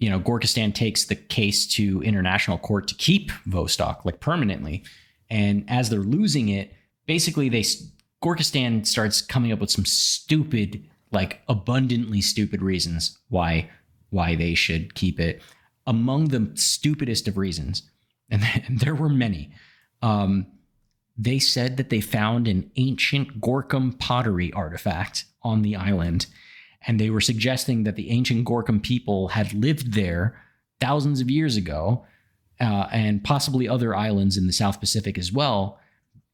[0.00, 4.82] you know, Gorkastan takes the case to international court to keep Vostok like permanently.
[5.28, 6.72] And as they're losing it,
[7.06, 7.62] basically they
[8.24, 13.70] Gorkastan starts coming up with some stupid, like abundantly stupid reasons why
[14.08, 15.40] why they should keep it.
[15.86, 17.82] Among the stupidest of reasons,
[18.30, 18.42] and
[18.80, 19.52] there were many,
[20.02, 20.46] um,
[21.16, 26.26] they said that they found an ancient Gorkum pottery artifact on the island
[26.86, 30.40] and they were suggesting that the ancient Gorkum people had lived there
[30.80, 32.04] thousands of years ago,
[32.58, 35.78] uh, and possibly other islands in the South Pacific as well.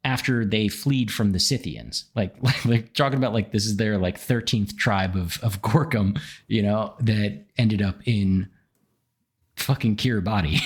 [0.05, 3.99] After they fled from the Scythians, like, like, like talking about like this is their
[3.99, 8.49] like thirteenth tribe of of Gorkum, you know, that ended up in
[9.57, 10.61] fucking Kiribati,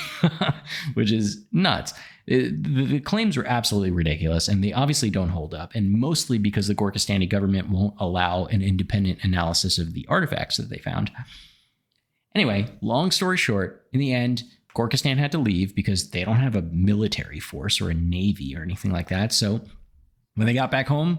[0.94, 1.94] which is nuts.
[2.30, 6.38] It, the, the, claims were absolutely ridiculous, and they obviously don't hold up, and mostly
[6.38, 11.10] because the Gorkastani government won't allow an independent analysis of the artifacts that they found.
[12.32, 14.44] Anyway, long story short, in the end,
[14.76, 18.62] Gorkastan had to leave because they don't have a military force or a navy or
[18.62, 19.32] anything like that.
[19.32, 19.62] So
[20.36, 21.18] when they got back home,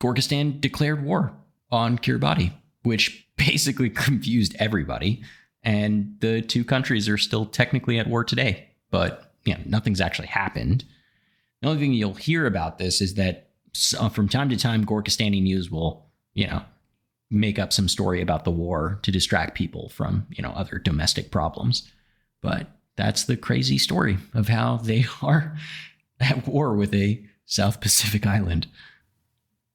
[0.00, 1.34] Gorkastan declared war
[1.70, 2.52] on Kiribati,
[2.84, 5.22] which basically confused everybody.
[5.62, 10.28] And the two countries are still technically at war today, but you know, nothing's actually
[10.28, 10.84] happened.
[11.62, 13.48] The only thing you'll hear about this is that
[13.98, 16.62] uh, from time to time, Gorkastani news will, you know,
[17.30, 21.30] make up some story about the war to distract people from, you know, other domestic
[21.30, 21.90] problems.
[22.42, 25.56] But that's the crazy story of how they are
[26.20, 28.66] at war with a South Pacific island.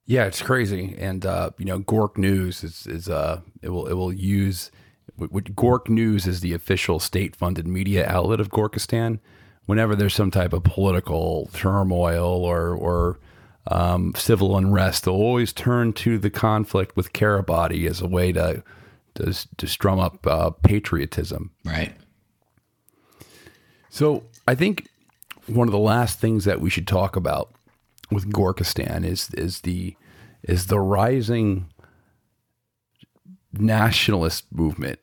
[0.05, 3.93] Yeah, it's crazy, and uh, you know, Gork News is is uh, it will it
[3.93, 4.69] will use
[5.17, 9.19] Gork News is the official state-funded media outlet of Gorkastan
[9.65, 13.19] whenever there's some type of political turmoil or or
[13.67, 18.63] um, civil unrest, they'll always turn to the conflict with Kiribati as a way to
[19.15, 21.51] to, to strum up uh, patriotism.
[21.63, 21.93] Right.
[23.89, 24.89] So I think
[25.47, 27.53] one of the last things that we should talk about
[28.11, 29.95] with Gorkastan is is the
[30.43, 31.69] is the rising
[33.53, 34.99] nationalist movement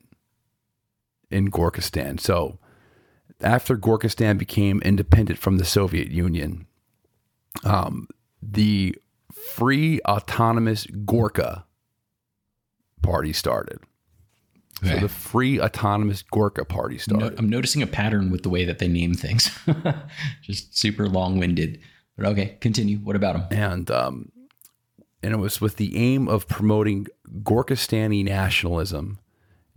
[1.29, 2.19] in Gorkastan.
[2.19, 2.59] So
[3.43, 6.67] after Gorkastan became independent from the Soviet Union,
[7.63, 8.07] um,
[8.41, 8.95] the
[9.31, 11.65] Free Autonomous Gorka
[13.01, 13.79] Party started.
[14.83, 14.95] Okay.
[14.95, 17.31] So the Free Autonomous Gorka Party started.
[17.33, 19.51] No, I'm noticing a pattern with the way that they name things.
[20.41, 21.79] Just super long-winded.
[22.17, 22.97] But okay, continue.
[22.97, 23.59] What about them?
[23.59, 24.31] And um,
[25.23, 27.07] and it was with the aim of promoting
[27.43, 29.19] Gorkastani nationalism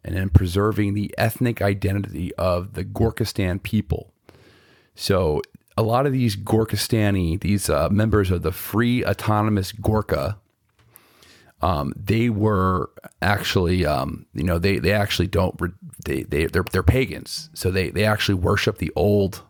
[0.05, 4.13] and then preserving the ethnic identity of the Gorkastan people.
[4.95, 5.41] So
[5.77, 10.39] a lot of these Gorkastani, these uh, members of the Free Autonomous Gorka,
[11.63, 12.91] um, they were
[13.23, 15.71] actually, um, you know, they they actually don't re-
[16.05, 19.43] they they they're, they're pagans, so they they actually worship the old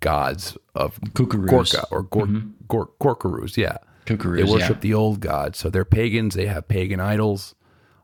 [0.00, 1.48] gods of Kukuruz.
[1.48, 2.28] Gorka or Gor,
[2.68, 3.78] Gor, Gorkaroos, yeah.
[4.04, 4.80] Kukuruz, they worship yeah.
[4.80, 6.34] the old gods, so they're pagans.
[6.34, 7.55] They have pagan idols.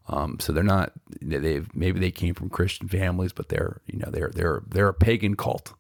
[0.09, 0.93] Um, so they're not.
[1.21, 4.95] They've maybe they came from Christian families, but they're you know they're they're they're a
[4.95, 5.75] pagan cult.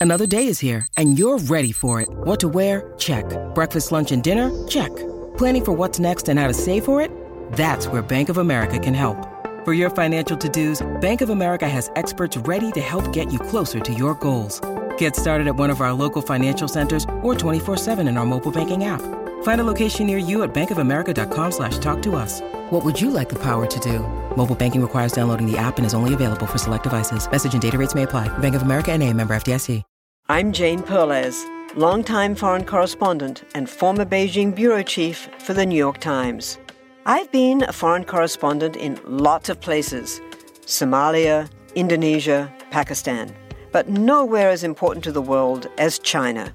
[0.00, 2.08] Another day is here, and you're ready for it.
[2.10, 2.92] What to wear?
[2.98, 3.24] Check.
[3.54, 4.50] Breakfast, lunch, and dinner?
[4.68, 4.94] Check.
[5.38, 7.10] Planning for what's next and how to save for it?
[7.52, 9.16] That's where Bank of America can help.
[9.64, 13.80] For your financial to-dos, Bank of America has experts ready to help get you closer
[13.80, 14.60] to your goals.
[14.98, 18.84] Get started at one of our local financial centers or 24-7 in our mobile banking
[18.84, 19.00] app.
[19.44, 22.40] Find a location near you at bankofamerica.com slash talk to us.
[22.70, 24.00] What would you like the power to do?
[24.36, 27.30] Mobile banking requires downloading the app and is only available for select devices.
[27.30, 28.28] Message and data rates may apply.
[28.38, 29.82] Bank of America and a member FDIC.
[30.30, 31.44] I'm Jane Perlez,
[31.76, 36.56] longtime foreign correspondent and former Beijing bureau chief for the New York Times.
[37.04, 40.22] I've been a foreign correspondent in lots of places
[40.64, 43.36] Somalia, Indonesia, Pakistan,
[43.70, 46.54] but nowhere as important to the world as China.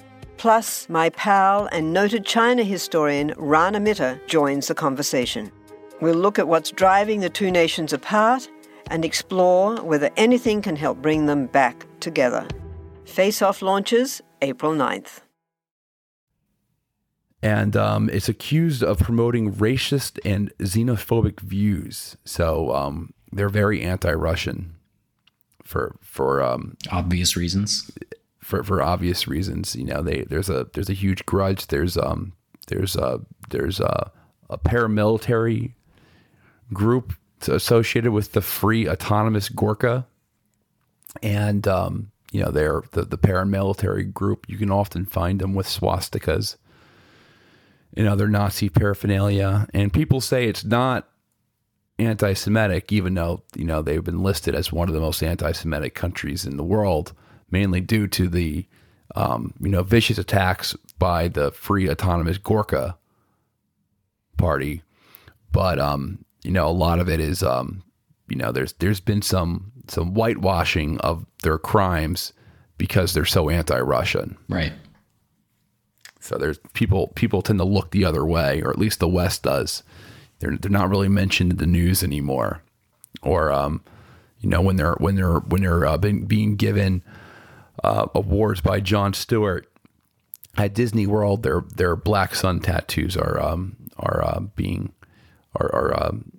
[0.41, 5.51] Plus, my pal and noted China historian Rana Mitter joins the conversation.
[6.01, 8.49] We'll look at what's driving the two nations apart
[8.89, 12.47] and explore whether anything can help bring them back together.
[13.05, 15.19] Face Off launches April 9th.
[17.43, 22.17] and um, it's accused of promoting racist and xenophobic views.
[22.25, 24.73] So um, they're very anti-Russian
[25.63, 27.91] for for um, Obvious reasons.
[28.51, 29.75] For for obvious reasons.
[29.75, 31.67] You know, they there's a there's a huge grudge.
[31.67, 32.33] There's um
[32.67, 34.11] there's a there's a,
[34.49, 35.73] a paramilitary
[36.71, 37.13] group
[37.47, 40.05] associated with the Free Autonomous Gorka,
[41.23, 44.45] and um, you know they're the the paramilitary group.
[44.47, 46.57] You can often find them with swastikas
[47.95, 51.07] and other Nazi paraphernalia, and people say it's not
[51.99, 56.45] anti-Semitic, even though you know they've been listed as one of the most anti-Semitic countries
[56.45, 57.13] in the world,
[57.51, 58.65] mainly due to the
[59.15, 62.97] um, you know vicious attacks by the Free Autonomous Gorka
[64.37, 64.83] Party.
[65.51, 67.83] But um, you know, a lot of it is um,
[68.29, 72.33] you know there's there's been some some whitewashing of their crimes
[72.77, 74.37] because they're so anti-Russian.
[74.47, 74.73] Right.
[76.19, 79.43] So there's people people tend to look the other way, or at least the West
[79.43, 79.83] does.
[80.39, 82.63] They're they're not really mentioned in the news anymore,
[83.21, 83.83] or um,
[84.39, 87.03] you know when they're when they're when they're uh, being, being given
[87.83, 89.67] uh, awards by John Stewart
[90.57, 91.43] at Disney World.
[91.43, 94.93] Their their black sun tattoos are um, are uh, being
[95.55, 96.31] are, are um,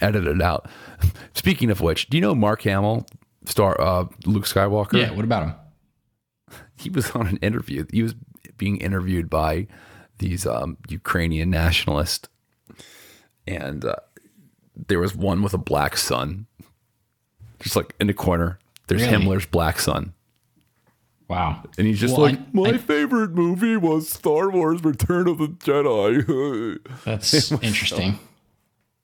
[0.00, 0.68] edited out.
[1.34, 3.06] Speaking of which, do you know Mark Hamill,
[3.44, 5.00] star uh, Luke Skywalker?
[5.00, 5.12] Yeah.
[5.12, 5.54] What about him?
[6.76, 7.84] he was on an interview.
[7.90, 8.14] He was
[8.56, 9.66] being interviewed by
[10.18, 12.28] these um, Ukrainian nationalists,
[13.46, 13.96] and uh,
[14.88, 16.46] there was one with a black sun,
[17.58, 18.58] just like in the corner.
[18.86, 19.24] There's Really?
[19.24, 20.12] Himmler's black sun,
[21.28, 21.62] Wow.
[21.78, 25.38] and he's just Well, like, I- "My I- favorite movie was Star Wars: Return of
[25.38, 28.18] the Jedi." That's interesting.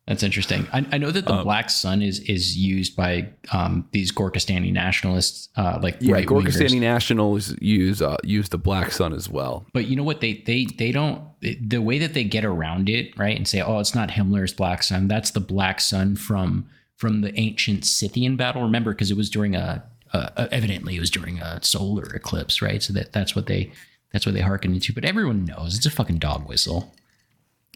[0.06, 0.66] That's interesting.
[0.72, 4.72] I, I know that Um, the black sun is is used by um, these Gorkastani
[4.72, 9.66] nationalists, uh, like yeah, right Gorkastani nationals use uh, use the black sun as well.
[9.72, 10.20] But you know what?
[10.20, 11.22] They they they don't.
[11.40, 14.82] The way that they get around it, right, and say, "Oh, it's not Himmler's black
[14.82, 15.06] sun.
[15.06, 16.66] That's the black sun from
[16.96, 21.11] from the ancient Scythian battle." Remember, because it was during a uh, evidently it was
[21.11, 22.82] during a solar eclipse, right?
[22.82, 23.72] So that that's what they
[24.12, 24.92] that's what they hearken into.
[24.92, 26.92] But everyone knows it's a fucking dog whistle.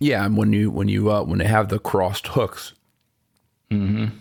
[0.00, 2.72] Yeah, and when you when you uh, when they have the crossed hooks,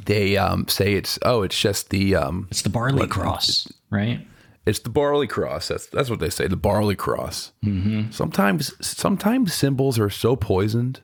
[0.05, 4.26] they um, say it's oh it's just the um, It's the barley cross, right?
[4.66, 5.68] It's the barley cross.
[5.68, 6.47] That's that's what they say.
[6.47, 7.51] The barley cross.
[7.66, 8.11] Mm-hmm.
[8.11, 11.01] Sometimes sometimes symbols are so poisoned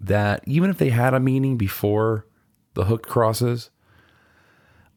[0.00, 2.26] that even if they had a meaning before
[2.74, 3.70] the hooked crosses,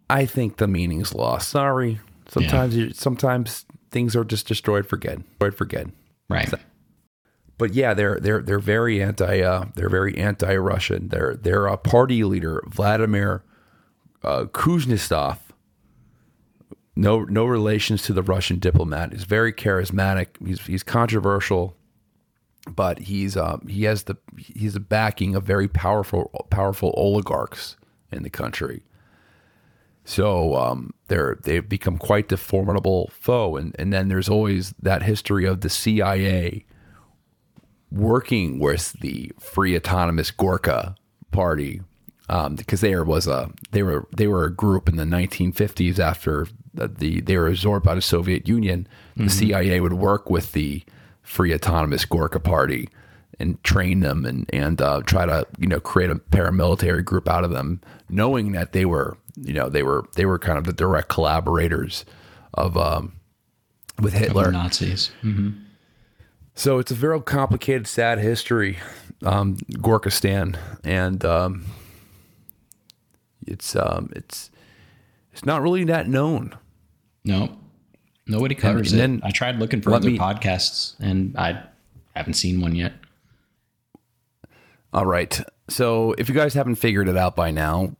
[0.10, 1.50] I think the meaning's lost.
[1.50, 2.00] Sorry.
[2.28, 5.24] Sometimes you, sometimes things are just destroyed for good.
[5.40, 5.92] Destroyed for good.
[6.30, 6.52] Right.
[7.58, 11.10] But yeah, they're they're they're very anti uh, they're very anti Russian.
[11.10, 13.44] Their their uh, party leader Vladimir
[14.24, 15.40] uh, Kuznetsov
[17.00, 19.14] no no relations to the Russian diplomat.
[19.14, 20.28] He's very charismatic.
[20.46, 21.78] He's he's controversial,
[22.68, 27.78] but he's uh, he has the he's a backing of very powerful powerful oligarchs
[28.12, 28.84] in the country.
[30.10, 35.04] So um, they're they've become quite the formidable foe, and and then there's always that
[35.04, 36.66] history of the CIA
[37.92, 40.96] working with the Free Autonomous Gorka
[41.30, 41.82] Party
[42.28, 46.48] um, because there was a they were they were a group in the 1950s after
[46.74, 48.88] the, the they were absorbed by the Soviet Union.
[49.16, 49.30] The mm-hmm.
[49.30, 50.84] CIA would work with the
[51.22, 52.90] Free Autonomous Gorka Party
[53.40, 57.44] and train them and and uh, try to you know create a paramilitary group out
[57.44, 57.80] of them,
[58.10, 62.06] knowing that they were you know they were they were kind of the direct collaborators
[62.54, 63.14] of um,
[64.02, 65.12] with Hitler Nazis.
[65.24, 65.50] Mm-hmm.
[66.56, 68.80] So it's a very complicated, sad history,
[69.24, 71.66] um, Gorkastan, and um,
[73.48, 74.52] it's um, it's
[75.32, 76.54] it's not really that known.
[77.24, 77.58] No,
[78.28, 79.26] nobody covers and, and it.
[79.26, 81.64] I tried looking for other me, podcasts, and I
[82.16, 82.94] haven't seen one yet.
[84.92, 85.40] All right.
[85.70, 87.96] So if you guys haven't figured it out by now,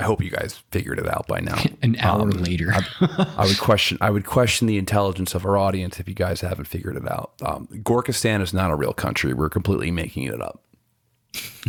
[0.00, 1.62] I hope you guys figured it out by now.
[1.82, 3.98] An hour um, later, I, I, would question.
[4.00, 7.32] I would question the intelligence of our audience if you guys haven't figured it out.
[7.42, 9.34] Um, Gorkastan is not a real country.
[9.34, 10.64] We're completely making it up.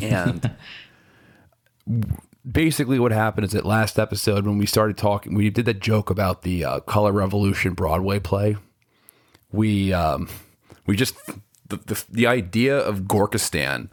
[0.01, 0.49] And
[2.49, 6.09] basically, what happened is that last episode when we started talking, we did that joke
[6.09, 8.55] about the uh, Color Revolution Broadway play.
[9.51, 10.29] We um,
[10.85, 11.17] we just
[11.67, 13.89] the, the the idea of Gorkastan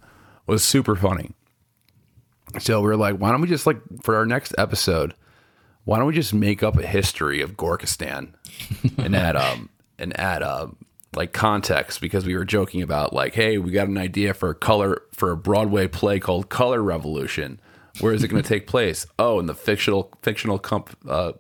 [0.47, 1.35] was super funny
[2.59, 5.15] so we are like, why don't we just like for our next episode,
[5.85, 8.33] why don't we just make up a history of Gorkastan
[8.99, 10.77] and add um and add um
[11.17, 14.55] like context because we were joking about like, hey, we got an idea for a
[14.55, 17.61] color for a Broadway play called Color Revolution.
[18.01, 19.07] Where is it going to take place?
[19.19, 21.33] Oh, in the fictional fictional comp, uh,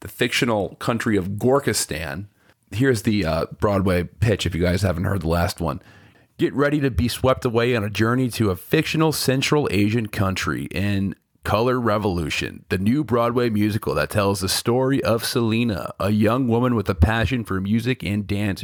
[0.00, 2.26] the fictional country of Gorkastan.
[2.72, 4.44] Here's the uh, Broadway pitch.
[4.44, 5.80] If you guys haven't heard the last one,
[6.38, 10.64] Get ready to be swept away on a journey to a fictional Central Asian country
[10.70, 11.14] in
[11.44, 16.74] Color Revolution, the new Broadway musical that tells the story of Selena, a young woman
[16.74, 18.62] with a passion for music and dance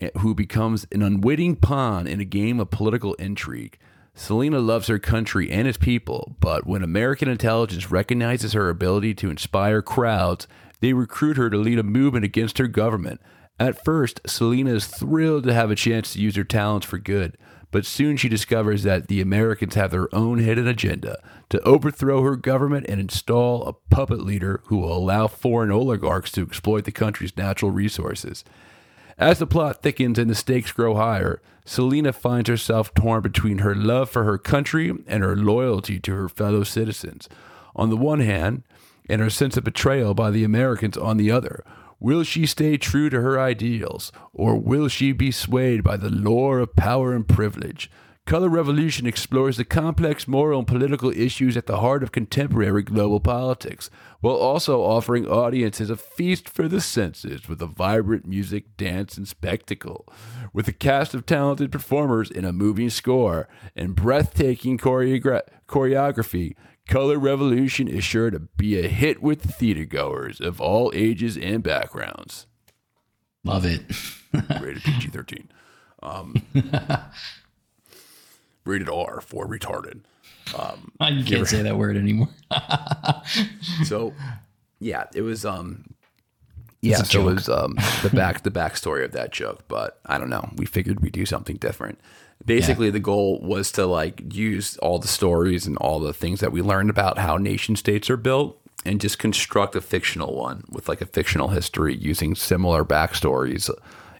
[0.00, 3.76] eh, who becomes an unwitting pawn in a game of political intrigue.
[4.14, 9.30] Selena loves her country and its people, but when American intelligence recognizes her ability to
[9.30, 10.46] inspire crowds,
[10.78, 13.20] they recruit her to lead a movement against her government.
[13.58, 17.36] At first, Selena is thrilled to have a chance to use her talents for good,
[17.70, 22.36] but soon she discovers that the Americans have their own hidden agenda to overthrow her
[22.36, 27.36] government and install a puppet leader who will allow foreign oligarchs to exploit the country's
[27.36, 28.44] natural resources.
[29.18, 33.74] As the plot thickens and the stakes grow higher, Selena finds herself torn between her
[33.74, 37.28] love for her country and her loyalty to her fellow citizens.
[37.76, 38.64] On the one hand,
[39.08, 41.64] and her sense of betrayal by the Americans on the other,
[42.04, 46.58] Will she stay true to her ideals, or will she be swayed by the lure
[46.58, 47.90] of power and privilege?
[48.26, 53.20] Color Revolution explores the complex moral and political issues at the heart of contemporary global
[53.20, 53.88] politics,
[54.20, 59.26] while also offering audiences a feast for the senses with a vibrant music, dance, and
[59.26, 60.06] spectacle.
[60.52, 66.54] With a cast of talented performers in a moving score and breathtaking choreogra- choreography,
[66.88, 72.46] Color Revolution is sure to be a hit with theatergoers of all ages and backgrounds.
[73.42, 73.82] Love it.
[74.60, 75.48] rated PG 13.
[76.02, 76.42] Um,
[78.64, 80.00] rated R for retarded.
[80.56, 82.28] Um, you can't say that word anymore.
[83.84, 84.12] so,
[84.78, 85.46] yeah, it was.
[85.46, 85.94] Um,
[86.82, 90.28] yeah, so it was um, the back the backstory of that joke, but I don't
[90.28, 90.50] know.
[90.56, 91.98] We figured we'd do something different
[92.46, 92.92] basically yeah.
[92.92, 96.62] the goal was to like use all the stories and all the things that we
[96.62, 101.00] learned about how nation states are built and just construct a fictional one with like
[101.00, 103.70] a fictional history using similar backstories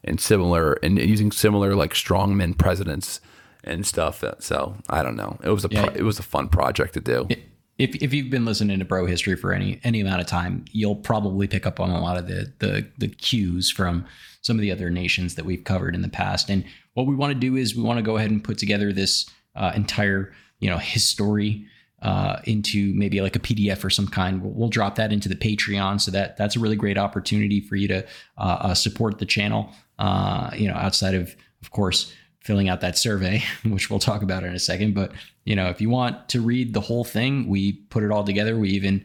[0.02, 3.20] and similar and using similar like strongman presidents
[3.62, 4.22] and stuff.
[4.40, 5.38] So I don't know.
[5.42, 5.86] It was a yeah.
[5.86, 7.28] pro- it was a fun project to do.
[7.76, 10.96] If, if you've been listening to Bro History for any any amount of time, you'll
[10.96, 14.06] probably pick up on a lot of the the the cues from
[14.42, 16.50] some of the other nations that we've covered in the past.
[16.50, 16.64] And
[16.94, 19.28] what we want to do is we want to go ahead and put together this
[19.54, 21.66] uh, entire you know history
[22.02, 24.42] uh, into maybe like a PDF or some kind.
[24.42, 27.76] We'll, we'll, drop that into the Patreon, so that that's a really great opportunity for
[27.76, 28.06] you to
[28.38, 29.70] uh, uh support the channel.
[29.98, 34.44] Uh, you know, outside of of course filling out that survey, which we'll talk about
[34.44, 34.94] in a second.
[34.94, 35.12] But
[35.44, 38.56] you know, if you want to read the whole thing, we put it all together.
[38.56, 39.04] We even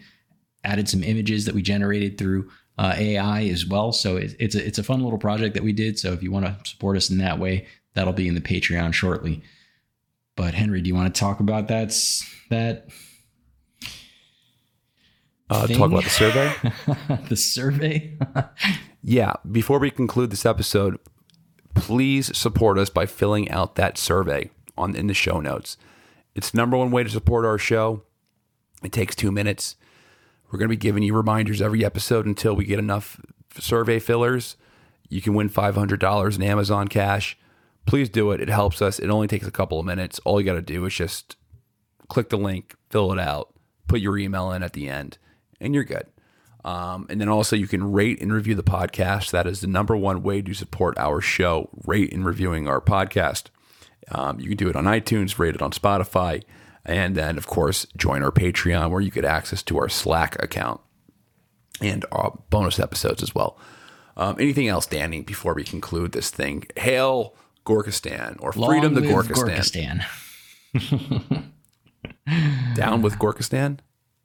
[0.64, 3.92] added some images that we generated through uh, AI as well.
[3.92, 5.98] So it, it's a, it's a fun little project that we did.
[6.00, 8.94] So if you want to support us in that way, that'll be in the Patreon
[8.94, 9.44] shortly.
[10.36, 11.94] But Henry, do you want to talk about that?
[12.50, 12.88] That
[15.50, 16.54] uh, talk about the survey.
[17.30, 18.18] the survey.
[19.04, 19.34] yeah.
[19.52, 21.00] Before we conclude this episode,
[21.74, 25.78] please support us by filling out that survey on in the show notes.
[26.36, 28.04] It's the number one way to support our show.
[28.84, 29.76] It takes two minutes.
[30.52, 33.20] We're going to be giving you reminders every episode until we get enough
[33.60, 34.56] survey fillers.
[35.10, 37.38] You can win $500 in Amazon cash.
[37.90, 38.40] Please do it.
[38.40, 39.00] It helps us.
[39.00, 40.20] It only takes a couple of minutes.
[40.20, 41.38] All you got to do is just
[42.08, 43.52] click the link, fill it out,
[43.88, 45.18] put your email in at the end,
[45.60, 46.06] and you're good.
[46.64, 49.32] Um, and then also, you can rate and review the podcast.
[49.32, 53.46] That is the number one way to support our show, rate and reviewing our podcast.
[54.12, 56.44] Um, you can do it on iTunes, rate it on Spotify,
[56.86, 60.80] and then, of course, join our Patreon where you get access to our Slack account
[61.82, 63.58] and our bonus episodes as well.
[64.16, 66.66] Um, anything else, Danny, before we conclude this thing?
[66.78, 67.34] Hail
[67.70, 70.04] Gorkastan or freedom to Gorkastan.
[70.74, 71.44] Gorkastan.
[72.76, 73.78] Down with Gorkastan?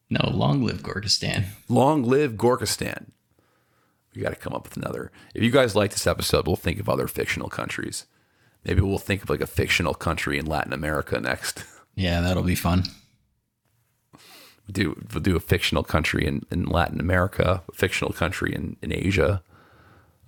[0.08, 1.44] No, long live Gorkastan.
[1.68, 3.10] Long live Gorkastan.
[4.14, 5.12] We got to come up with another.
[5.34, 8.06] If you guys like this episode, we'll think of other fictional countries.
[8.64, 11.64] Maybe we'll think of like a fictional country in Latin America next.
[11.96, 12.82] Yeah, that'll be fun.
[14.12, 18.76] We'll do we'll do a fictional country in, in Latin America, a fictional country in,
[18.82, 19.44] in Asia,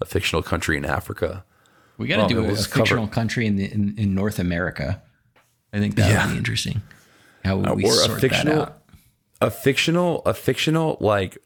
[0.01, 1.45] a fictional country in Africa.
[1.99, 5.03] We got to Well, do a, a fictional country in, the, in in North America.
[5.73, 6.27] I think that Yeah.
[6.27, 6.83] would be interesting.
[7.45, 8.83] How would Uh, we or a sort that out?
[9.41, 11.39] a fictional a fictional like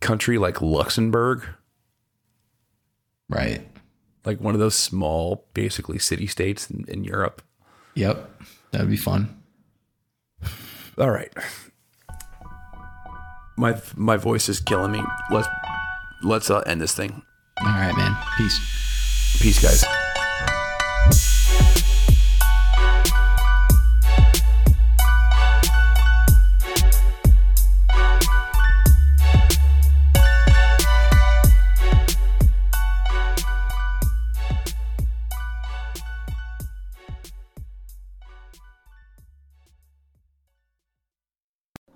[0.00, 1.44] country like Luxembourg,
[3.28, 3.66] Right.
[4.24, 7.42] like one of those small, basically city states in, in Europe.
[7.94, 8.42] Yep.
[8.72, 9.42] That would be fun.
[10.98, 11.32] All right.
[13.56, 15.02] My my voice is killing me.
[15.30, 15.48] Let's
[16.22, 17.22] let's uh, end this thing.
[17.60, 18.16] All right, man.
[18.38, 18.58] Peace.
[19.38, 19.84] Peace, guys.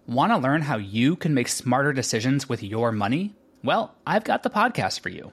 [0.06, 3.35] Want to learn how you can make smarter decisions with your money?
[3.65, 5.32] Well, I've got the podcast for you.